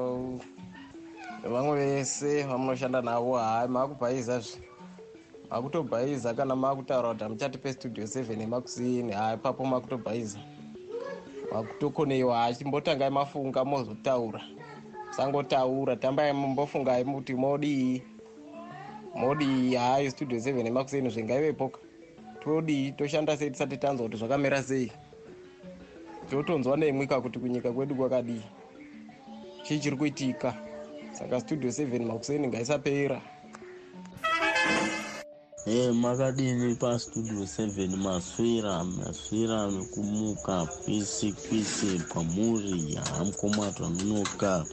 vamwe 1.51 1.77
vese 1.77 2.43
vamunoshanda 2.43 3.03
navo. 3.03 3.39
Hai 3.39 3.69
maakubhaiza 3.69 4.39
zve. 4.41 4.61
Makutobhaiza 5.51 6.35
kana 6.35 6.57
maakutaura 6.57 7.09
kuti 7.09 7.25
hamuchatipe 7.25 7.73
studio 7.73 8.07
seven 8.07 8.41
emakusini 8.41 9.13
hai 9.13 9.37
papo 9.37 9.65
makutobhaiza. 9.65 10.39
Makutokoneiwa 11.53 12.45
achimbotangai 12.45 13.11
mafunga 13.11 13.65
mozotaura. 13.65 14.43
Musangotaura 15.09 15.97
tambai 15.97 16.33
mumbofungai 16.33 17.05
kuti 17.05 17.35
modii 17.35 18.03
modii 19.15 19.75
hai 19.75 20.11
studio 20.11 20.41
seven 20.41 20.67
emakusini 20.67 21.11
zvengaivepoka 21.11 21.86
todii 22.47 22.93
toshanda 22.93 23.37
sei 23.37 23.51
tisati 23.51 23.77
tanzwa 23.77 24.07
kuti 24.07 24.17
zvakamera 24.19 24.63
sei? 24.63 24.93
Totonzwa 26.31 26.77
nemwika 26.77 27.21
kuti 27.21 27.39
kunyika 27.39 27.73
kwedu 27.73 27.95
kwakadii? 27.95 28.43
Chii 29.63 29.79
chiri 29.79 29.97
kuitika? 29.97 30.55
Saka 31.13 31.41
studio 31.41 31.73
seven 31.73 32.05
makuseni 32.07 32.49
ngaisapera 32.49 33.21
e 35.67 35.91
makadini 35.93 36.75
pastudio 36.75 37.47
seven? 37.47 37.97
Maswera 37.97 38.85
maswera 38.85 39.71
nekumuka 39.71 40.67
kwese 40.67 41.33
kwese 41.33 41.99
kwamuri 42.09 42.95
yahamkomatwa 42.95 43.91
munoka. 43.91 44.65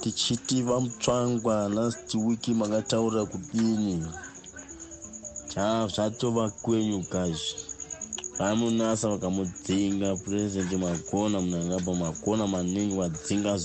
Tichiti 0.00 0.62
vamutsvangwa 0.62 1.68
last 1.68 2.14
wiki 2.14 2.54
makataura 2.54 3.24
kudini 3.24 4.06
zvatova 5.92 6.50
kwenyu 6.62 7.02
kazvi 7.12 7.54
vamunasa 8.38 9.08
vakamudzinga 9.08 10.16
purezidendi 10.16 10.76
magona 10.76 11.40
munangapa 11.40 11.94
magona 11.94 12.46
maningi 12.46 12.96
vadzinga 13.00 13.58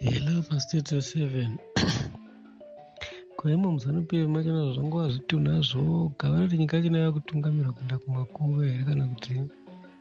hello 0.00 0.42
pastate 0.48 1.00
seven. 1.02 1.58
Kwaimo 3.36 3.72
muzanupf 3.72 4.12
machana 4.12 4.72
zvangova 4.72 5.08
zvitunha 5.08 5.60
zvoga 5.60 6.30
vanoti 6.30 6.58
nyika 6.58 6.82
chino 6.82 6.98
yakutungamirwa 6.98 7.72
kuenda 7.72 7.98
kumakuva 7.98 8.64
here 8.64 8.84
kana 8.84 9.06
kuti 9.08 9.40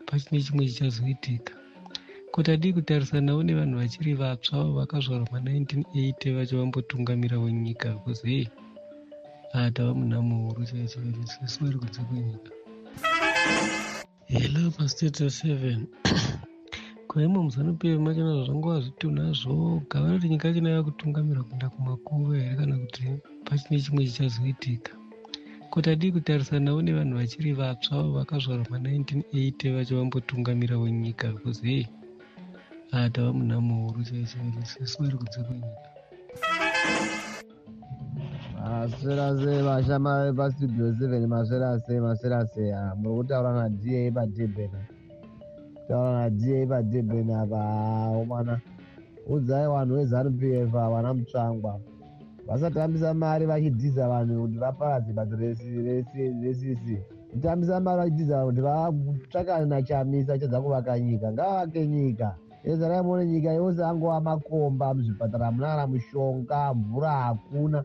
pachine 0.05 0.41
chimwe 0.43 0.67
chichazoitika? 0.67 1.53
Kuti 2.31 2.51
adii 2.51 2.73
kutarisanawo 2.73 3.43
nevanhu 3.43 3.77
vachiri 3.77 4.13
vatsva 4.13 4.63
vakazvarwa 4.63 5.27
ma1980 5.27 6.35
vacho 6.35 6.57
vambotungamirawo 6.57 7.49
nyika 7.49 7.89
bcause 7.95 8.27
hei 8.27 8.49
atava 9.53 9.93
munha 9.99 10.21
muhuru 10.21 10.65
chaichoisesu 10.65 11.63
vari 11.63 11.77
kudze 11.77 12.01
kwenyika 12.07 12.51
hello 14.27 14.71
pastate 14.71 15.29
seven. 15.29 15.87
Kwaimo 17.07 17.43
muzanupf 17.43 17.83
machana 18.05 18.43
zvangova 18.45 18.79
zvitunha 18.81 19.31
zvoga 19.31 20.01
vanoti 20.01 20.29
nyika 20.29 20.53
chino 20.53 20.69
yakutungamirwa 20.69 21.43
kuenda 21.43 21.69
kumakuva 21.69 22.37
here 22.37 22.55
kana 22.55 22.77
kuti 22.77 23.03
pachine 23.45 23.81
chimwe 23.81 24.05
chichazoitika 24.05 24.91
kuti 25.71 25.89
adii 25.89 26.11
kutarisanawo 26.11 26.81
nevanhu 26.81 27.17
vachiri 27.17 27.53
vatsva 27.59 28.03
vakazvarwa 28.15 28.65
ma1980 28.65 29.75
vacho 29.75 29.97
vambotungamirawo 29.97 30.89
nyika 30.89 31.33
hei 31.63 31.87
atava 32.91 33.33
munha 33.33 33.61
muhuru 33.61 34.03
chaichoisesu 34.03 35.03
vari 35.03 35.17
kudze 35.17 35.39
masverase 38.65 39.61
vashama 39.61 40.25
vepastudio 40.25 40.93
seven 40.97 41.27
masverase 41.27 41.99
masverase 41.99 42.73
muri 42.97 43.15
kutaura 43.17 43.53
nada 43.53 44.11
padebena 44.15 44.79
kutaura 45.75 46.29
nada 46.29 46.67
padebena 46.69 47.41
apa 47.41 47.59
omana 48.21 48.61
udzai 49.27 49.67
vanhu 49.67 49.95
vezanup 49.95 50.41
f 50.43 50.71
vana 50.71 51.13
mutsvangwa. 51.13 51.79
Vasatambisa 52.47 53.13
mari 53.13 53.45
vachidhiza 53.45 54.09
vanhu 54.09 54.41
kuti 54.41 54.57
vaparadze 54.57 55.13
bato 55.13 55.35
resisi 55.35 56.97
kutambisa 57.31 57.79
mari 57.79 57.97
vachidhiza 58.01 58.35
vanhu 58.37 58.49
kuti 58.49 58.61
vatsvaka 58.61 59.65
nachamisa 59.65 60.39
chadza 60.39 60.61
kuvaka 60.61 60.99
nyika. 60.99 61.31
Ngavake 61.31 61.87
nyika. 61.87 62.35
Ezarai 62.63 63.03
muone 63.03 63.25
nyika 63.25 63.53
yose 63.53 63.85
angova 63.85 64.21
makomba 64.21 64.93
muzvipatara 64.93 65.51
munara 65.51 65.87
mushonga 65.87 66.73
mvura 66.73 67.11
hakuna 67.11 67.83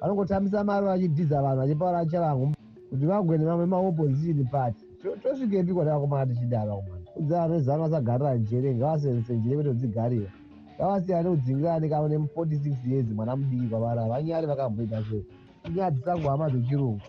vanongotambisa 0.00 0.64
mari 0.64 0.86
vachidhiza 0.86 1.42
vanhu 1.42 1.56
vachipaura 1.60 2.06
chavangu 2.06 2.54
kuti 2.90 3.06
vagwe 3.06 3.38
nemamwe 3.38 3.66
maopposition 3.66 4.44
party. 4.46 4.82
Tosvikepi 5.22 5.72
kwatavakomana 5.74 6.26
tichidara 6.26 6.74
umana 6.74 7.06
udza 7.16 7.36
vanhu 7.40 7.54
vezano 7.54 7.82
vasagarira 7.82 8.34
njere 8.34 8.74
ngavasenzese 8.74 9.36
njere 9.36 9.56
vetodzigarira 9.56 10.30
ngavasiyane 10.76 11.28
kudzingirani 11.30 11.88
kamwe 11.88 12.08
nemu46 12.08 12.90
years 12.90 13.06
mwana 13.14 13.36
mudiki 13.36 13.66
kwavarava 13.68 14.08
vanyari 14.08 14.46
vakamboita 14.46 15.04
sei 15.10 15.24
inyaya 15.66 15.90
dzisangohama 15.90 16.50
dzechirungu 16.50 17.00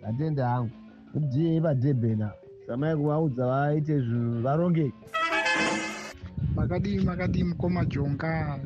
ndatende 0.00 0.42
hangu. 0.42 0.70
Kudii 1.12 1.60
padebhena 1.60 2.30
samai 2.66 2.96
kuvaudza 2.96 3.46
vaite 3.46 4.00
zvinhu 4.00 4.42
varongei 4.42 4.92
makadii 6.56 7.00
makadii 7.00 7.44
mukoma 7.44 7.84
jonga 7.84 8.58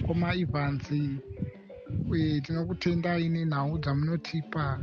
mukoma 0.00 0.34
ivanzi 2.16 2.40
tinokutendai 2.40 3.28
nenhau 3.28 3.78
dzamunotipa 3.78 4.80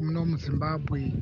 muno 0.00 0.24
muzimbabwe. 0.24 1.12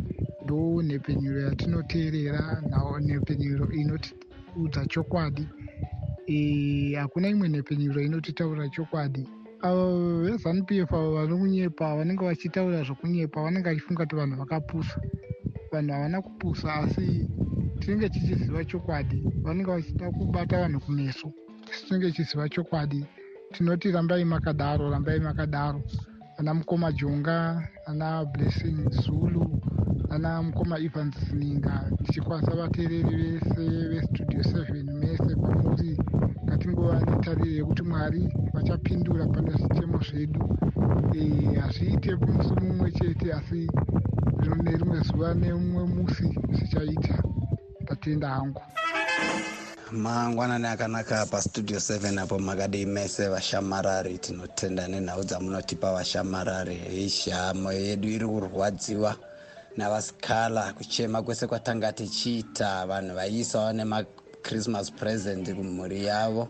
Ndo 0.45 0.83
nhepenyuro 0.83 1.41
yatinoteerera 1.41 2.63
nhepenyuro 3.01 3.71
inotiudza 3.73 4.87
chokwadi. 4.87 5.47
Hakuna 6.97 7.29
imwe 7.29 7.49
nhepenyuro 7.49 8.01
inotitaura 8.01 8.69
chokwadi. 8.69 9.27
Avo 9.63 10.23
vezanup 10.25 10.71
f 10.71 10.93
avo 10.95 11.15
vari 11.15 11.35
kunyepa 11.35 11.97
vanenge 11.97 12.25
vachitaura 12.25 12.83
zvokunyepa 12.85 13.43
vanenge 13.43 13.69
vachifunga 13.69 14.05
kuti 14.05 14.17
vanhu 14.17 14.37
vakapusa. 14.39 15.01
Vanhu 15.73 15.93
havana 15.93 16.23
kupusa 16.23 16.75
asi 16.75 17.27
tinenge 17.81 18.09
tichiziva 18.09 18.65
chokwadi. 18.65 19.23
Vanenge 19.43 19.71
vachida 19.71 20.11
kubata 20.11 20.61
vanhu 20.61 20.81
kumeso 20.81 21.33
tinenge 21.89 22.07
tichiziva 22.11 22.49
chokwadi 22.49 23.05
tinoti 23.53 23.91
rambai 23.91 24.25
makadaro 24.25 24.91
rambai 24.91 25.21
makadaro. 25.21 25.83
Ana 26.39 26.55
mukoma 26.55 26.93
jonga 26.93 27.69
ana 27.87 28.25
blessing 28.25 28.89
zulu 28.91 29.61
ana 30.11 30.43
mukoma 30.43 30.79
evans 30.79 31.17
zininga. 31.29 31.91
Tichikwasa 32.05 32.55
vateereri 32.55 33.17
vese 33.17 33.89
vestudio 33.89 34.43
seven 34.43 34.87
mese 35.01 35.35
kwamuri. 35.35 35.99
Ngatingova 36.45 37.01
netariro 37.01 37.51
yekuti 37.51 37.83
mwari 37.83 38.29
vachapindura 38.55 39.27
pane 39.27 39.51
zvitemo 39.51 39.99
zvedu. 39.99 40.43
Hazviite 41.61 42.15
musi 42.17 42.55
mumwe 42.61 42.93
chete 42.93 43.33
asi 43.33 43.69
nerimwe 44.63 45.01
zuva 45.01 45.35
nemumwe 45.35 45.85
musi 45.95 46.27
zvichaita 46.55 47.23
ndatenda 47.83 48.29
hangu 48.29 48.63
mangwanani 49.93 50.67
akanaka 50.67 51.27
pastudio 51.27 51.79
7 51.79 52.19
apo 52.23 52.39
makadii 52.39 52.87
mese 52.87 53.29
vashamarari 53.29 54.19
tinotenda 54.19 54.89
nenhau 54.89 55.25
dzamunotipa 55.25 55.93
vashamarari. 55.93 56.77
Ishamo 57.07 57.73
yedu 57.73 58.09
iri 58.09 58.27
kurwadziwa 58.27 59.17
navasikala. 59.77 60.73
Kuchema 60.73 61.23
kwese 61.23 61.47
kwatanga 61.47 61.93
tichiita. 61.93 62.87
Vanhu 62.87 63.15
vaiisawo 63.15 63.73
nemachristmas 63.73 64.93
present 64.93 65.55
kumhuri 65.55 66.05
yavo 66.05 66.49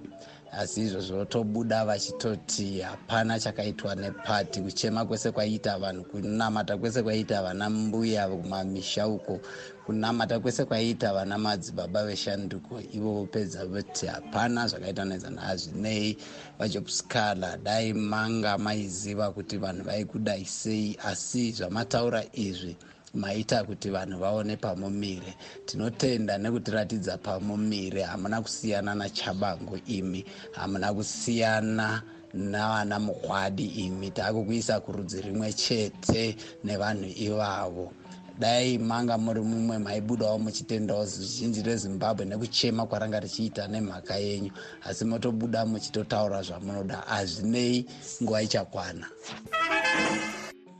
asi 0.52 0.80
izvo 0.80 1.00
zvotobuda 1.00 1.84
vachitoti 1.84 2.80
hapana 2.80 3.40
chakaitwa 3.40 3.94
nepati 3.94 4.60
kuchema 4.60 5.04
kwese 5.04 5.30
kwaiita 5.30 5.78
vanhu 5.78 6.04
kunamata 6.04 6.76
kwese 6.76 7.02
kwaiita 7.02 7.42
vana 7.42 7.70
mbuya 7.70 8.28
kumamisha 8.28 9.08
uko 9.08 9.40
kunamata 9.86 10.40
kwese 10.40 10.64
kwaiita 10.64 11.12
vana 11.12 11.38
madzibaba 11.38 12.04
veshanduko. 12.04 12.80
Ivo 12.92 13.12
vopedza 13.12 13.66
voti 13.66 14.06
hapana 14.06 14.68
zvakaita 14.68 15.04
nezana 15.04 15.40
hazvinei. 15.40 16.16
Vajobscala 16.58 17.56
dai 17.56 17.92
manga 17.92 18.58
maiziva 18.58 19.30
kuti 19.32 19.56
vanhu 19.56 19.84
vaikudai 19.84 20.44
sei 20.44 20.96
asi 21.04 21.52
zvamataura 21.52 22.24
izvi 22.32 22.76
maita 23.14 23.64
kuti 23.64 23.90
vanhu 23.90 24.18
vaone 24.18 24.56
pamumire. 24.56 25.34
Tinotenda 25.66 26.38
nekutiratidza 26.38 27.18
pamumire. 27.18 28.02
Hamuna 28.02 28.40
kusiyana 28.42 28.94
nachabango 28.94 29.78
imi. 29.86 30.24
Hamuna 30.52 30.94
kusiyana 30.94 32.02
navana 32.34 32.98
mugwadi 32.98 33.66
imi. 33.66 34.10
Takukuisa 34.10 34.80
kurudzi 34.80 35.20
rimwe 35.22 35.52
chete 35.52 36.36
nevanhu 36.64 37.10
ivavo. 37.16 37.92
Dai 38.38 38.78
manga 38.78 39.18
muri 39.18 39.40
mumwe 39.40 39.78
maibudawo 39.78 40.38
muchitendawo 40.38 41.04
zhinji 41.06 41.62
rezimbabwe 41.62 42.24
nekuchema 42.24 42.86
kwaranga 42.86 43.20
richiita 43.20 43.68
nemhaka 43.68 44.16
yenyu. 44.16 44.50
Asi 44.84 45.04
motobuda 45.04 45.66
muchitotaura 45.66 46.42
zvamunoda. 46.42 46.96
Hazvinei 46.96 47.84
nguva 48.22 48.42
ichakwana 48.42 49.06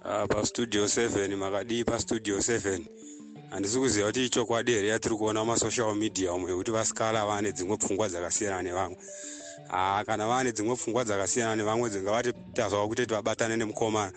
uh, 0.05 0.27
pastudio 0.29 0.85
7 0.85 1.37
makadii 1.37 1.85
pastudio 1.85 2.39
7 2.39 2.81
handisi 3.51 3.79
kuziva 3.79 4.07
kuti 4.07 4.25
ichokwadi 4.25 4.73
here 4.73 4.89
yatiri 4.89 5.17
kuona 5.17 5.41
mumasocial 5.45 5.95
media 5.95 6.33
umwe 6.33 6.51
yekuti 6.51 6.71
vasikala 6.71 7.27
vane 7.27 7.53
dzimwe 7.53 7.77
pfungwa 7.77 8.09
dzakasiyana 8.09 8.63
nevamwe. 8.63 8.97
Haa 9.69 10.05
kana 10.05 10.27
vane 10.27 10.53
dzimwe 10.53 10.77
pfungwa 10.77 11.05
dzakasiyana 11.05 11.57
nevamwe 11.57 11.91
dzingavati 11.91 12.33
tazvawo 12.55 12.89
kutoti 12.89 13.15
vabatane 13.15 13.57
nemukomana. 13.57 14.13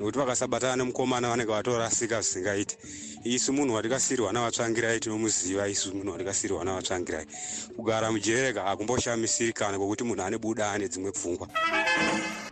Nekuti 0.00 0.18
vakasabatana 0.18 0.76
nemukomana 0.76 1.28
vanenge 1.28 1.52
vatorasika 1.52 2.20
zvisingaiti. 2.20 2.76
Isu 3.24 3.52
munhu 3.52 3.74
watikasiyirwa 3.74 4.32
navatsvangirai 4.32 5.00
tinomuziva 5.00 5.68
isu 5.68 5.94
munhu 5.94 6.12
watikasiyirwa 6.12 6.64
navatsvangirai 6.64 7.26
kugara 7.76 8.12
mujereka 8.12 8.62
hakumboshamisiri 8.62 9.52
kana 9.52 9.78
kwokuti 9.78 10.04
munhu 10.04 10.22
ane 10.22 10.38
buda 10.38 10.72
ane 10.72 10.88
dzimwe 10.88 11.12
pfungwa 11.12 11.48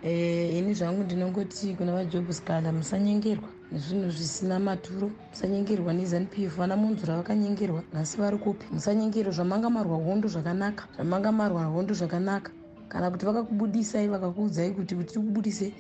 ini 0.03 0.75
zvangu 0.75 1.03
ndinongoti 1.03 1.75
kuna 1.75 1.93
vajob 1.93 2.31
scala 2.31 2.73
musanyengerwa. 2.73 3.49
Nezvinhu 3.73 4.11
zvisina 4.11 4.59
maturo 4.61 5.11
musanyengerwa 5.31 5.93
nezanup 5.93 6.39
f 6.39 6.57
vana 6.57 6.77
munzura 6.77 7.17
vakanyengerwa 7.17 7.83
nhasi 7.93 8.17
vari 8.17 8.39
kupi 8.39 8.67
musanyengerwa 8.73 9.33
zvamanga 9.33 9.71
marwa 9.71 9.97
hondo 9.97 10.29
zvakanaka. 10.29 10.85
Zvamanga 10.97 11.33
marwa 11.33 11.65
hondo 11.65 11.95
zvakanaka. 11.95 12.53
Kana 12.89 13.11
kuti 13.11 13.27
vakakubudisai 13.27 14.09
vakakuudzai 14.09 14.71
kuti 14.71 14.95
kuti 14.95 15.13
tikubudise 15.15 15.73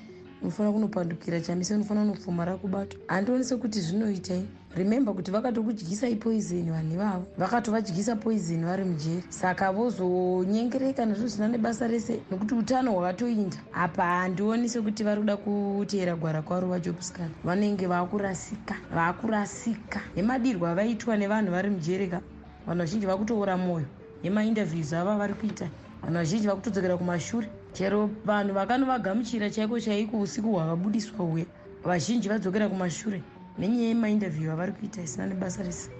unofanira 0.42 0.72
kunopandukira 0.72 1.40
chamise 1.40 1.74
unofanira 1.74 2.06
kunopfuma 2.06 2.44
rakubato 2.44 2.98
handioni 3.06 3.44
sekuti 3.44 3.80
zvinoitai 3.80 4.44
remembe 4.76 5.12
kuti 5.12 5.30
vakatokudyisai 5.30 6.16
poizeni 6.16 6.70
vanhu 6.70 6.94
ivavo 6.94 7.24
vakatovadyisa 7.38 8.16
poizeni 8.16 8.64
vari 8.64 8.84
mujeri. 8.84 9.24
Saka 9.28 9.72
vozonyengereka 9.72 11.06
nezvo 11.06 11.26
zvisina 11.26 11.48
nebasa 11.48 11.86
rese 11.86 12.20
nekuti 12.30 12.54
utano 12.54 12.92
hwakatoinda. 12.92 13.56
Apa 13.72 14.04
handioni 14.04 14.68
sekuti 14.68 15.04
vari 15.04 15.20
kuda 15.20 15.36
kuteera 15.36 16.16
gwara 16.16 16.42
kwaro 16.42 16.68
vajobscan 16.68 17.30
vanenge 17.44 17.86
vaakurasika 17.86 18.74
vaakurasika. 18.94 20.00
Nemadirwo 20.16 20.66
avaitwa 20.66 21.16
nevanhu 21.16 21.50
vari 21.50 21.70
mujereka 21.70 22.20
vanhu 22.66 22.78
vazhinji 22.78 23.06
vari 23.06 23.18
kutoora 23.18 23.56
mwoyo. 23.56 23.86
Nemainterviews 24.22 24.92
ava 24.92 25.16
vari 25.16 25.34
kuita 25.34 25.68
vanhu 26.02 26.14
vazhinji 26.16 26.46
vari 26.46 26.58
kutodzokera 26.58 26.96
kumashure. 26.96 27.48
Chero 27.72 28.10
vanhu 28.24 28.54
vakanovagamuchira 28.54 29.50
chaiko 29.50 29.80
chaiko 29.80 30.20
usiku 30.20 30.52
hwakabudiswa 30.52 31.18
huya. 31.18 31.44
Vazhinji 31.84 32.28
vadzokera 32.28 32.68
kumashure 32.68 33.22
nenyaya 33.58 33.88
yemainterview 33.88 34.50
avari 34.52 34.72
kuita 34.72 35.02
isina 35.02 35.26
nebasa 35.26 35.62
rese. 35.62 35.90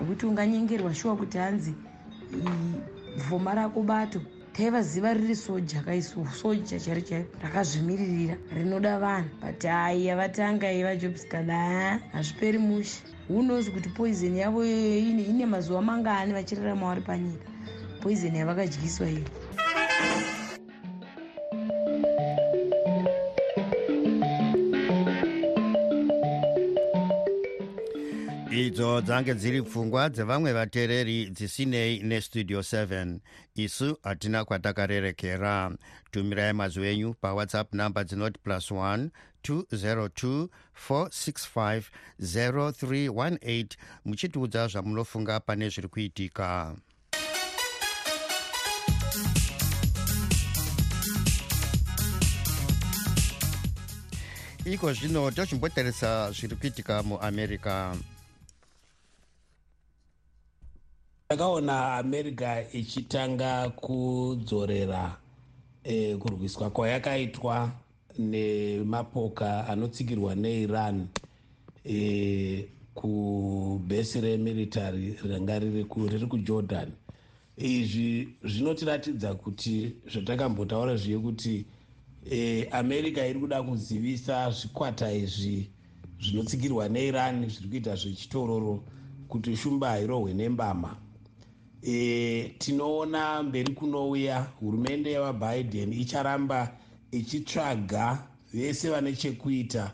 Nekuti 0.00 0.26
unganyengerwa 0.26 0.94
shuwa 0.94 1.16
kuti 1.16 1.38
hanzi 1.38 1.74
bvuma 3.18 3.54
rako 3.54 3.82
bato 3.82 4.20
taivaziva 4.52 5.14
riri 5.14 5.36
soja 5.36 5.82
kaisu 5.82 6.26
soja 6.26 6.80
chari 6.80 7.02
chaio 7.02 7.24
rakazvimiririra 7.42 8.36
rinoda 8.54 8.98
vanhu. 8.98 9.28
But 9.40 9.62
hai 9.64 10.06
yavatanga 10.06 10.72
ivajobskada 10.72 12.00
hazviperi 12.12 12.58
mushe. 12.58 13.02
Unozi 13.28 13.70
kuti 13.70 13.88
poison 13.88 14.36
yavo 14.36 14.64
ine, 14.64 15.46
mazuva 15.46 15.82
mangani 15.82 16.32
vachirarama 16.32 16.86
vari 16.86 17.00
panyika. 17.00 17.46
Poison 18.02 18.34
yavakadyiswa 18.34 19.10
iyo 19.10 19.24
idzo 28.74 29.00
dzange 29.00 29.34
dziri 29.34 29.62
pfungwa 29.62 30.08
dzevamwe 30.10 30.52
vateereri 30.52 31.30
dzisinei 31.30 32.02
nestudio 32.02 32.58
7 32.60 33.18
isu 33.54 33.98
hatina 34.02 34.44
kwatakarerekera. 34.44 35.70
Tumirai 36.10 36.52
mazwi 36.52 36.88
enyu 36.88 37.14
pawhatsapp 37.14 37.74
namba 37.74 38.04
dzinoti 38.04 38.40
plus 38.42 38.70
1 38.70 39.08
202 39.42 40.48
465 40.88 41.82
0318 42.20 43.66
muchitiudza 44.04 44.66
zvamunofunga 44.66 45.40
pane 45.40 45.68
zviri 45.68 45.88
kuitika. 45.88 46.74
Iko 54.64 54.92
zvino 54.92 55.30
tochimbotarisa 55.30 56.32
zviri 56.32 56.56
kuitika 56.56 57.02
muamerica 57.02 57.94
takaona 61.28 61.94
america 61.94 62.64
ichitanga 62.72 63.70
kudzorera 63.70 65.16
eh, 65.84 66.18
kurwiswa 66.18 66.70
kwayakaitwa 66.70 67.72
nemapoka 68.18 69.68
anotsigirwa 69.68 70.34
neiran 70.34 71.06
eh, 71.84 72.64
kubhesi 72.94 74.20
remilitary 74.20 75.16
ranga 75.30 75.58
riri 75.58 75.84
kujordan. 75.84 76.92
Izvi 77.56 78.28
zvinotiratidza 78.44 79.34
kuti 79.34 79.92
zvatakambotaura 80.12 80.96
zviye 80.96 81.18
kuti 81.18 81.64
e, 82.30 82.68
america 82.70 83.26
iri 83.30 83.40
kuda 83.40 83.62
kuzivisa 83.62 84.50
zvikwata 84.50 85.12
izvi 85.12 85.70
zvinotsigirwa 86.20 86.88
neiran 86.88 87.48
zviri 87.48 87.68
kuita 87.68 87.96
zvechitororo 87.96 88.84
kuti 89.28 89.56
shumba 89.56 89.88
hairohwe 89.88 90.34
nembama 90.34 90.96
e, 91.86 92.54
tinoona 92.58 93.42
mberi 93.42 93.74
kunouya 93.74 94.40
hurumende 94.60 95.12
yavabiden 95.12 95.92
icharamba 95.92 96.76
ichitsvaga 97.12 98.18
vese 98.52 98.90
vane 98.90 99.12
chekuita 99.12 99.92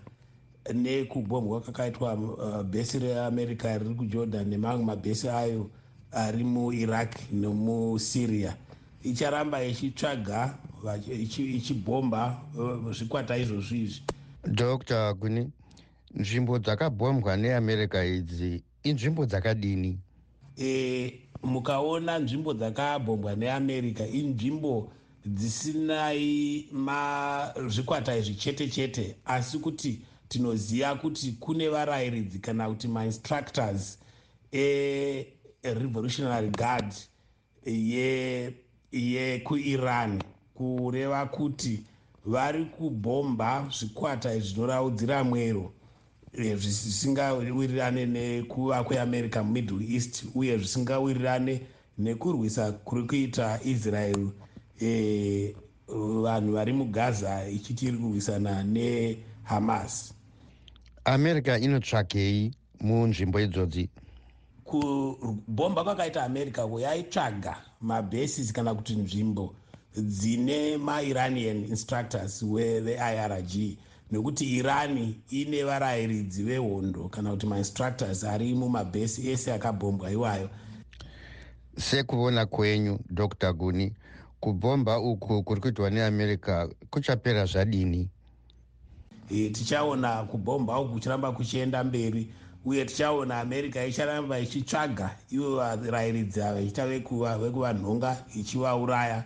nekubhombwa 0.75 1.61
kwakaitwa 1.61 2.15
uh, 2.15 2.63
bhesi 2.63 2.99
reamerica 2.99 3.79
riri 3.79 3.95
kujordan 3.95 4.49
nemamwe 4.49 4.85
mabhesi 4.85 5.29
ayo 5.29 5.71
ari 6.13 6.45
muiraq 6.45 7.15
nemusyria 7.33 8.57
icharamba 9.03 9.65
ichitsvaga 9.65 10.59
ichibhomba 11.57 12.43
uh, 12.59 12.93
zvikwata 12.93 13.37
izvozvo 13.37 13.77
izvi. 13.77 14.03
Dr 14.45 15.15
guni 15.15 15.51
nzvimbo 16.15 16.59
dzakabhombwa 16.59 17.37
neamerica 17.37 18.05
idzi 18.05 18.63
inzvimbo 18.83 19.27
dzakadini? 19.27 19.99
E, 20.59 21.30
mukaona 21.43 22.19
nzvimbo 22.19 22.55
dzakabhombwa 22.55 23.37
neamerica 23.37 24.07
inzvimbo 24.07 24.93
dzisinai 25.27 26.69
zvikwata 27.69 28.17
izvi 28.17 28.35
chete 28.35 28.69
chete 28.69 29.17
asi 29.25 29.59
kuti 29.59 30.01
tinoziva 30.29 30.95
kuti 30.95 31.33
kune 31.41 31.69
varayiridzi 31.69 32.39
kana 32.39 32.69
kuti 32.69 32.89
mainstructors 32.89 33.99
erevolutionary 35.63 36.51
guard 36.51 36.95
yekuiran 38.93 40.13
ye 40.13 40.23
kureva 40.55 41.27
kuti 41.27 41.85
vari 42.27 42.65
kubhomba 42.65 43.69
zvikwata 43.71 44.39
zvinoraudzira 44.39 45.25
mwero 45.25 45.73
zvisingawirirane 46.35 48.07
nekuva 48.07 48.85
kweamerica 48.85 49.43
mumiddle 49.45 49.85
east 49.95 50.25
uye 50.35 50.59
zvisingawirirane 50.59 51.61
nekurwisa 51.99 52.73
kuri 52.73 53.03
kuita 53.03 53.61
israel. 53.65 54.29
E, 54.83 55.55
vanhu 56.23 56.53
vari 56.53 56.73
mugaza 56.73 57.49
ichiti 57.49 57.87
iri 57.87 57.99
kurwisana 57.99 58.63
nehamas 58.65 60.15
america 61.05 61.59
inotsvagei 61.61 62.51
munzvimbo 62.81 63.41
idzodzi. 63.41 63.89
Kubhomba 64.65 65.85
kwakaita 65.85 66.25
america 66.25 66.63
yaitsvaga 66.81 67.57
mabases 67.81 68.53
kana 68.53 68.75
kuti 68.75 68.95
nzvimbo 68.97 69.55
dzine 69.97 70.77
mairanian 70.77 71.65
instructors 71.65 72.45
veirg 72.45 73.77
nekuti 74.11 74.57
irani 74.57 75.21
ine 75.31 75.65
varayiridzi 75.65 76.43
vehondo 76.43 77.09
kana 77.09 77.31
kuti 77.31 77.47
mainstructors 77.47 78.25
ari 78.25 78.55
mumabhesi 78.55 79.31
ese 79.31 79.53
akabhombwa 79.53 80.11
iwayo. 80.11 80.49
Sekuona 81.79 82.47
kwenyu 82.47 82.99
dr 83.11 83.53
guni 83.53 83.93
kubhomba 84.41 85.01
uku 85.01 85.43
kuri 85.43 85.61
kuitwa 85.61 85.91
neamerica 85.91 86.69
kuchapera 86.91 87.45
zvadini? 87.47 88.09
E, 89.31 89.49
tichaona 89.51 90.23
kubhomba 90.23 90.81
uku 90.81 90.93
kuchiramba 90.93 91.33
kuchienda 91.33 91.85
mberi 91.85 92.33
uye 92.65 92.85
tichaona 92.85 93.41
america 93.41 93.87
icharamba 93.89 94.39
ichitsvaga 94.39 95.17
ivo 95.31 95.57
varayiridzi 95.57 96.43
ava 96.43 96.61
ichita 96.61 96.87
vekuvanhonga 96.87 98.25
ichivauraya 98.35 99.25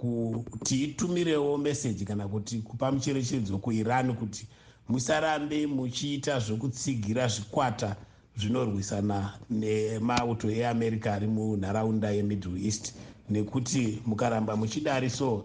kuti 0.00 0.84
itumirewo 0.84 1.58
meseji 1.58 2.04
kana 2.04 2.28
kuti 2.28 2.58
kupa 2.58 2.92
mucherechedzo 2.92 3.58
kuiran 3.58 4.14
kuti 4.14 4.46
musarambe 4.88 5.66
muchiita 5.66 6.38
zvokutsigira 6.40 7.28
zvikwata 7.28 7.96
zvinorwisana 8.36 9.32
nemauto 9.50 10.50
eamerica 10.50 11.06
ari 11.14 11.26
munharaunda 11.26 12.10
yemiddle 12.10 12.64
east. 12.66 12.94
Nekuti 13.30 14.02
mukaramba 14.06 14.56
muchidari 14.56 15.10
so 15.10 15.44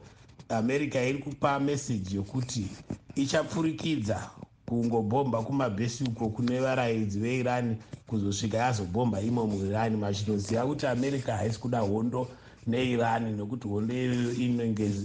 america 0.50 0.96
iri 1.10 1.18
kupa 1.20 1.60
meseji 1.60 2.16
yokuti 2.16 2.68
ichapfurikidza 3.16 4.30
kungobhomba 4.66 5.42
kumabhesi 5.44 6.04
uko 6.04 6.30
kune 6.30 6.60
varayidzi 6.60 7.20
veirani 7.20 7.78
kuzosvika 8.08 8.58
yazobhomba 8.58 9.22
imo 9.22 9.48
muirani 9.48 9.98
machinoziva 9.98 10.66
kuti 10.66 10.88
america 10.88 11.30
haisi 11.32 11.60
kuda 11.60 11.80
hondo 11.80 12.28
neirani 12.68 13.32
nekuti 13.38 13.68
hondo 13.68 13.94
iyoyo 13.94 14.32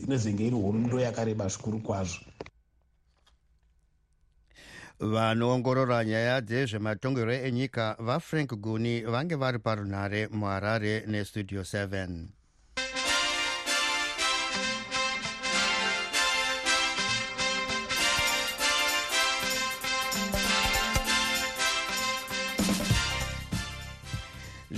inozenge 0.04 0.46
iri 0.46 0.56
hondo 0.56 1.00
yakareba 1.00 1.48
zvikuru 1.48 1.78
kwazvo. 1.80 2.24
Vanoongorora 5.00 6.04
nyaya 6.04 6.40
dzezvematongero 6.40 7.32
enyika 7.32 7.96
vafrank 7.98 8.54
guni 8.54 9.00
vange 9.00 9.34
vari 9.34 9.58
parunhare 9.58 10.28
muharare 10.28 11.04
nestudio 11.06 11.62
7 11.62 12.39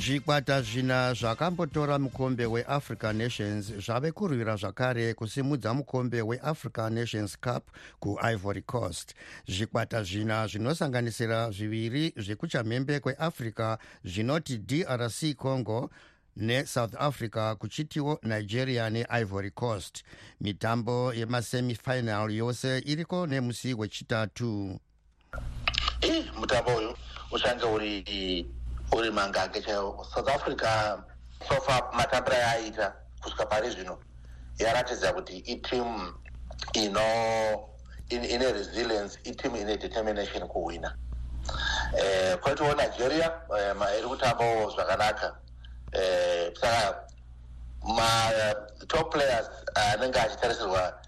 zvikwata 0.02 0.62
zvina 0.62 1.14
zvakambotora 1.14 1.98
mukombe 1.98 2.46
weafrica 2.46 3.12
nations 3.12 3.72
zvave 3.72 4.12
kurwira 4.12 4.56
zvakare 4.56 5.14
kusimudza 5.14 5.74
mukombe 5.74 6.22
weafrica 6.22 6.90
nations 6.90 7.38
cup 7.40 7.70
kuivory 8.00 8.62
coast. 8.62 9.14
Zvikwata 9.46 10.02
zvina 10.02 10.46
zvinosanganisira 10.46 11.50
zviviri 11.50 12.14
zvekuchamhembe 12.16 13.00
kweafrica 13.00 13.78
zvinoti 14.04 14.58
drc 14.58 15.36
congo 15.36 15.90
nesouth 16.36 16.94
africa 16.98 17.56
kuchitiwo 17.58 18.18
nigeria 18.22 18.90
neivory 18.90 19.50
coast. 19.50 20.04
Mitambo 20.40 21.14
yemasemifinal 21.14 22.30
yose 22.30 22.78
iriko 22.78 23.26
nemusi 23.26 23.74
wechitatu. 23.74 24.80
Mutambo 26.38 26.76
uyu 26.76 26.94
uchange 27.32 27.64
uri 27.64 28.61
uri 28.92 29.10
mangange 29.10 29.62
chaiwo 29.62 30.06
south 30.14 30.28
africa 30.28 30.98
sofa 31.48 31.90
matambiro 31.92 32.36
ayaaita 32.36 32.94
kusvika 33.22 33.46
pari 33.46 33.70
zvino 33.70 33.98
yaratidza 34.58 35.12
kuti 35.12 35.36
itimu 35.38 36.14
ino 36.72 37.02
ine 38.08 38.52
resilience 38.52 39.18
itimu 39.24 39.56
ine 39.56 39.76
determination 39.76 40.48
kuwina. 40.48 40.96
Eh, 41.98 42.38
kwoitiwo 42.38 42.74
nigeria 42.74 43.32
eh, 43.58 43.98
iri 43.98 44.08
kutambawo 44.08 44.70
zvakanaka. 44.70 45.36
Eh, 45.92 46.52
saka 46.60 47.04
matop 47.82 49.12
players 49.12 49.50
anenge 49.74 50.20
achitarisirwa 50.20 51.00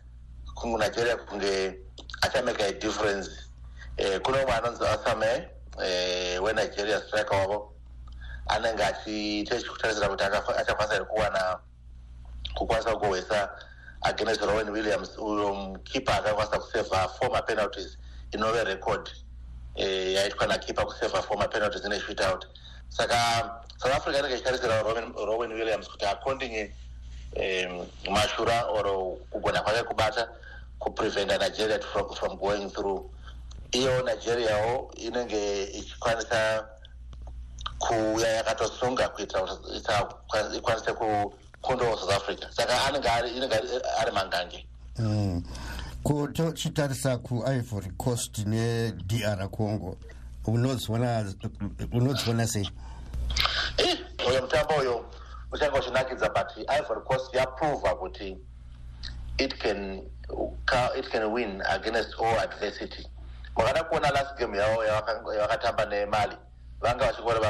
kunigeria 0.55 1.16
kunge 1.16 1.81
achameka 2.20 2.68
idifference 2.68 3.31
kune 4.23 4.38
umwe 4.38 4.53
anonzi 4.53 4.85
asame 4.87 5.49
wenigeria 6.42 7.01
striker 7.01 7.38
wavo 7.38 7.73
anenge 8.46 8.85
achitarisira 8.85 10.09
kuti 10.09 10.24
achakwanisa 10.24 10.96
iri 10.96 11.04
kuwana 11.04 11.59
kukwanisa 12.54 12.92
kugohwesa 12.92 13.50
against 14.02 14.40
rowan 14.42 14.70
williams 14.70 15.18
uyo 15.18 15.54
mukipa 15.54 16.14
akakwanisa 16.14 16.59
kusevha 16.59 17.09
four 17.09 17.30
mapenalties 17.30 17.98
inove 18.33 18.64
record 18.64 19.11
yaitwa 19.76 20.46
nakipa 20.46 20.85
kusevha 20.85 21.22
four 21.22 21.38
mapenalties 21.38 21.85
ine 21.85 22.00
shootout 22.00 22.46
saka 22.88 23.16
south 23.76 23.94
africa 23.94 24.18
inenge 24.18 24.35
ichitarisira 24.35 24.83
rowan 25.16 25.52
williams 25.52 25.88
kuti 25.88 26.04
akondinye 26.07 26.72
mashura 28.11 28.64
or 28.66 29.16
kugona 29.30 29.62
kwake 29.62 29.83
kubata 29.83 30.28
kupreventa 30.78 31.38
nigeria 31.38 31.78
from, 31.80 32.14
from 32.14 32.37
going 32.37 32.70
through. 32.70 33.11
Iyo 33.72 34.02
nigeriawo 34.02 34.90
inenge 34.96 35.64
ichikwanisa 35.64 36.68
kuya 37.88 38.29
yakatosunga 38.29 39.09
kuitira 39.09 39.40
kuti 39.40 40.57
ikwanise 40.57 40.92
kukundawo 40.92 41.97
south 41.97 42.12
africa. 42.12 42.47
Saka 42.51 42.85
anenge 42.85 43.09
ari 43.09 44.11
mangange. 44.14 44.66
Mm. 44.99 45.42
kutochitarisa 46.03 47.18
kuivory 47.18 47.90
coast 47.97 48.38
nedr 48.47 49.49
congo. 49.51 49.97
Unodziona 51.92 52.47
sei? 52.47 52.70
Uyo 54.29 54.42
mutambo 54.42 54.75
uyo 54.81 55.05
uchanga 55.53 55.79
uchinakidza 55.79 56.29
but 56.29 56.68
ivory 56.81 57.01
coast 57.01 57.35
yaprovha 57.35 57.94
kuti 57.94 58.37
it 59.38 59.59
can, 59.59 60.03
it 60.99 61.11
can 61.11 61.33
win 61.33 61.62
against 61.70 62.14
all 62.20 62.38
adversity. 62.38 63.07
Makada 63.57 63.85
kuona 63.85 64.11
last 64.11 64.38
game 64.38 64.59
yavo 64.59 64.85
yavakatamba 64.85 65.85
nemali 65.87 66.37
vanga 66.85 67.07
vachingori 67.07 67.40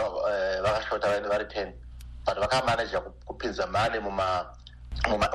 vakashota 0.62 1.29
vari 1.29 1.44
ten 1.47 1.73
but 2.25 2.38
vakamanaja 2.38 3.01
kupinza 3.01 3.66
mani 3.66 3.99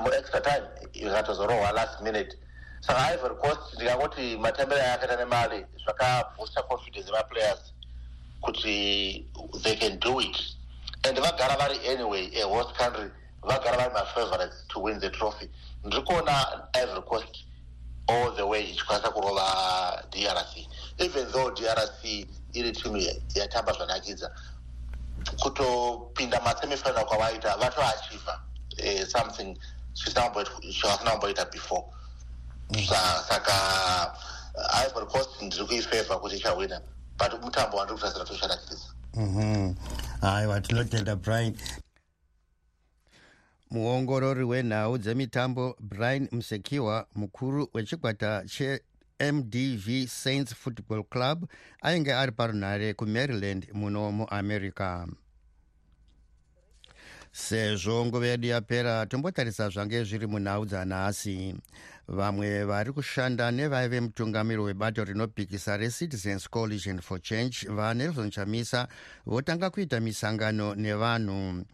muextra 0.01 0.41
time 0.41 0.67
ikatozorohwa 0.93 1.71
last 1.71 2.01
minute. 2.01 2.37
Saka 2.79 3.13
ivory 3.13 3.35
coast 3.35 3.73
ndikangoti 3.75 4.37
matambiro 4.37 4.81
ayakaita 4.81 5.15
nemali 5.15 5.65
zvakaboosta 5.83 6.63
confidence 6.63 7.11
yemaplayers 7.11 7.73
kuti 8.41 9.25
they 9.63 9.75
can 9.75 9.99
do 9.99 10.21
it. 10.21 10.37
And 11.03 11.19
vagara 11.19 11.57
vari 11.57 11.87
anyway 11.87 12.31
ahost 12.41 12.75
country 12.77 13.11
vagara 13.43 13.77
vari 13.77 13.93
mafavorites 13.93 14.67
to 14.69 14.79
win 14.79 14.99
the 14.99 15.09
trophy. 15.09 15.49
Ndiri 15.83 16.03
kuona 16.03 16.63
ivory 16.73 17.01
coast 17.01 17.45
all 18.07 18.31
the 18.35 18.43
way 18.43 18.63
ichikwanisa 18.63 19.11
kurova 19.11 20.03
drc 20.09 20.67
even 20.97 21.31
though 21.31 21.51
drc 21.51 22.27
iri 22.53 22.71
timu 22.71 22.97
yatamba 23.35 23.73
zvanakidza. 23.73 24.31
Kutopinda 25.39 26.41
masemifinal 26.41 27.05
kwavaita 27.05 27.57
vatoachivha 27.57 28.41
uh, 28.77 29.07
something 29.07 29.57
chavasina 29.93 31.11
kumboita 31.11 31.45
before. 31.45 31.83
Saka 33.27 34.15
ivory 34.85 35.05
coast 35.05 35.41
ndiri 35.41 35.65
kuifavha 35.65 36.19
kuti 36.19 36.35
ichawina 36.35 36.81
but 37.17 37.41
mutambo 37.43 37.77
wandiri 37.77 37.99
kutasira 37.99 38.25
toshanakidza 38.25 38.85
aiwa 40.21 40.61
tinotenda 40.61 41.15
brian. 41.15 41.57
Muongorori 43.71 44.43
wenhau 44.43 44.97
dzemitambo 44.97 45.75
brian 45.79 46.27
musekiwa 46.31 47.07
mukuru 47.15 47.69
wechikwata 47.73 48.43
chemdv 49.19 50.07
saints 50.07 50.53
football 50.53 51.03
club 51.03 51.45
ainge 51.81 52.13
ari 52.13 52.31
parunhare 52.31 52.93
kumaryland 52.93 53.67
muno 53.73 54.11
muamerica. 54.11 55.07
Sezvo 57.31 58.05
nguva 58.05 58.27
yedu 58.27 58.47
yapera 58.47 59.05
tombotarisa 59.05 59.69
zvange 59.69 60.03
zviri 60.03 60.27
munhau 60.27 60.65
dzanhasi 60.65 61.55
vamwe 62.07 62.63
vari 62.63 62.91
kushanda 62.91 63.51
nevaive 63.51 63.99
mutungamiri 64.01 64.61
webato 64.61 65.03
rinopikisa 65.03 65.77
recitizens 65.77 66.49
coalition 66.49 67.01
for 67.01 67.21
change 67.21 67.67
vanelson 67.69 68.31
chamisa 68.31 68.87
votanga 69.25 69.69
kuita 69.69 69.99
misangano 69.99 70.75
nevanhu. 70.75 71.65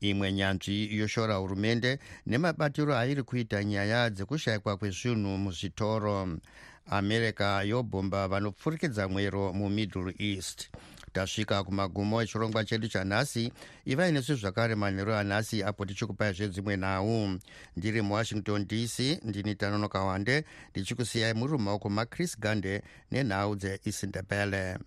Imwe 0.00 0.32
nyanzvi 0.32 0.98
yoshora 0.98 1.34
hurumende 1.34 1.98
nemabatiro 2.26 2.96
airi 2.96 3.22
kuita 3.22 3.64
nyaya 3.64 4.10
dzekushayikwa 4.10 4.76
kwezvinhu 4.76 5.38
muzvitoro 5.38 6.38
america 6.86 7.62
yobhomba 7.64 8.28
vanopfurikidza 8.28 9.08
mwero 9.08 9.52
mumiddle 9.52 10.14
east. 10.18 10.70
Tasvika 11.12 11.64
kumagumo 11.64 12.22
echirongwa 12.22 12.64
chedu 12.64 12.88
chanhasi 12.88 13.52
ivai 13.84 14.12
nesu 14.12 14.34
zvakare 14.34 14.74
manheru 14.74 15.14
anhasi 15.14 15.62
apo 15.62 15.86
tichikupai 15.86 16.32
zvedzimwe 16.32 16.76
nhau. 16.76 17.38
Ndiri 17.76 18.02
muwashington 18.02 18.66
dc 18.66 18.98
ndini 19.24 19.54
tanonoka 19.54 20.00
wande 20.00 20.44
ndichikusiyai 20.70 21.34
muri 21.34 21.52
mumaoko 21.52 21.90
machris 21.90 22.38
gande 22.40 22.82
nenhau 23.10 23.56
dzeisindebele 23.56 24.78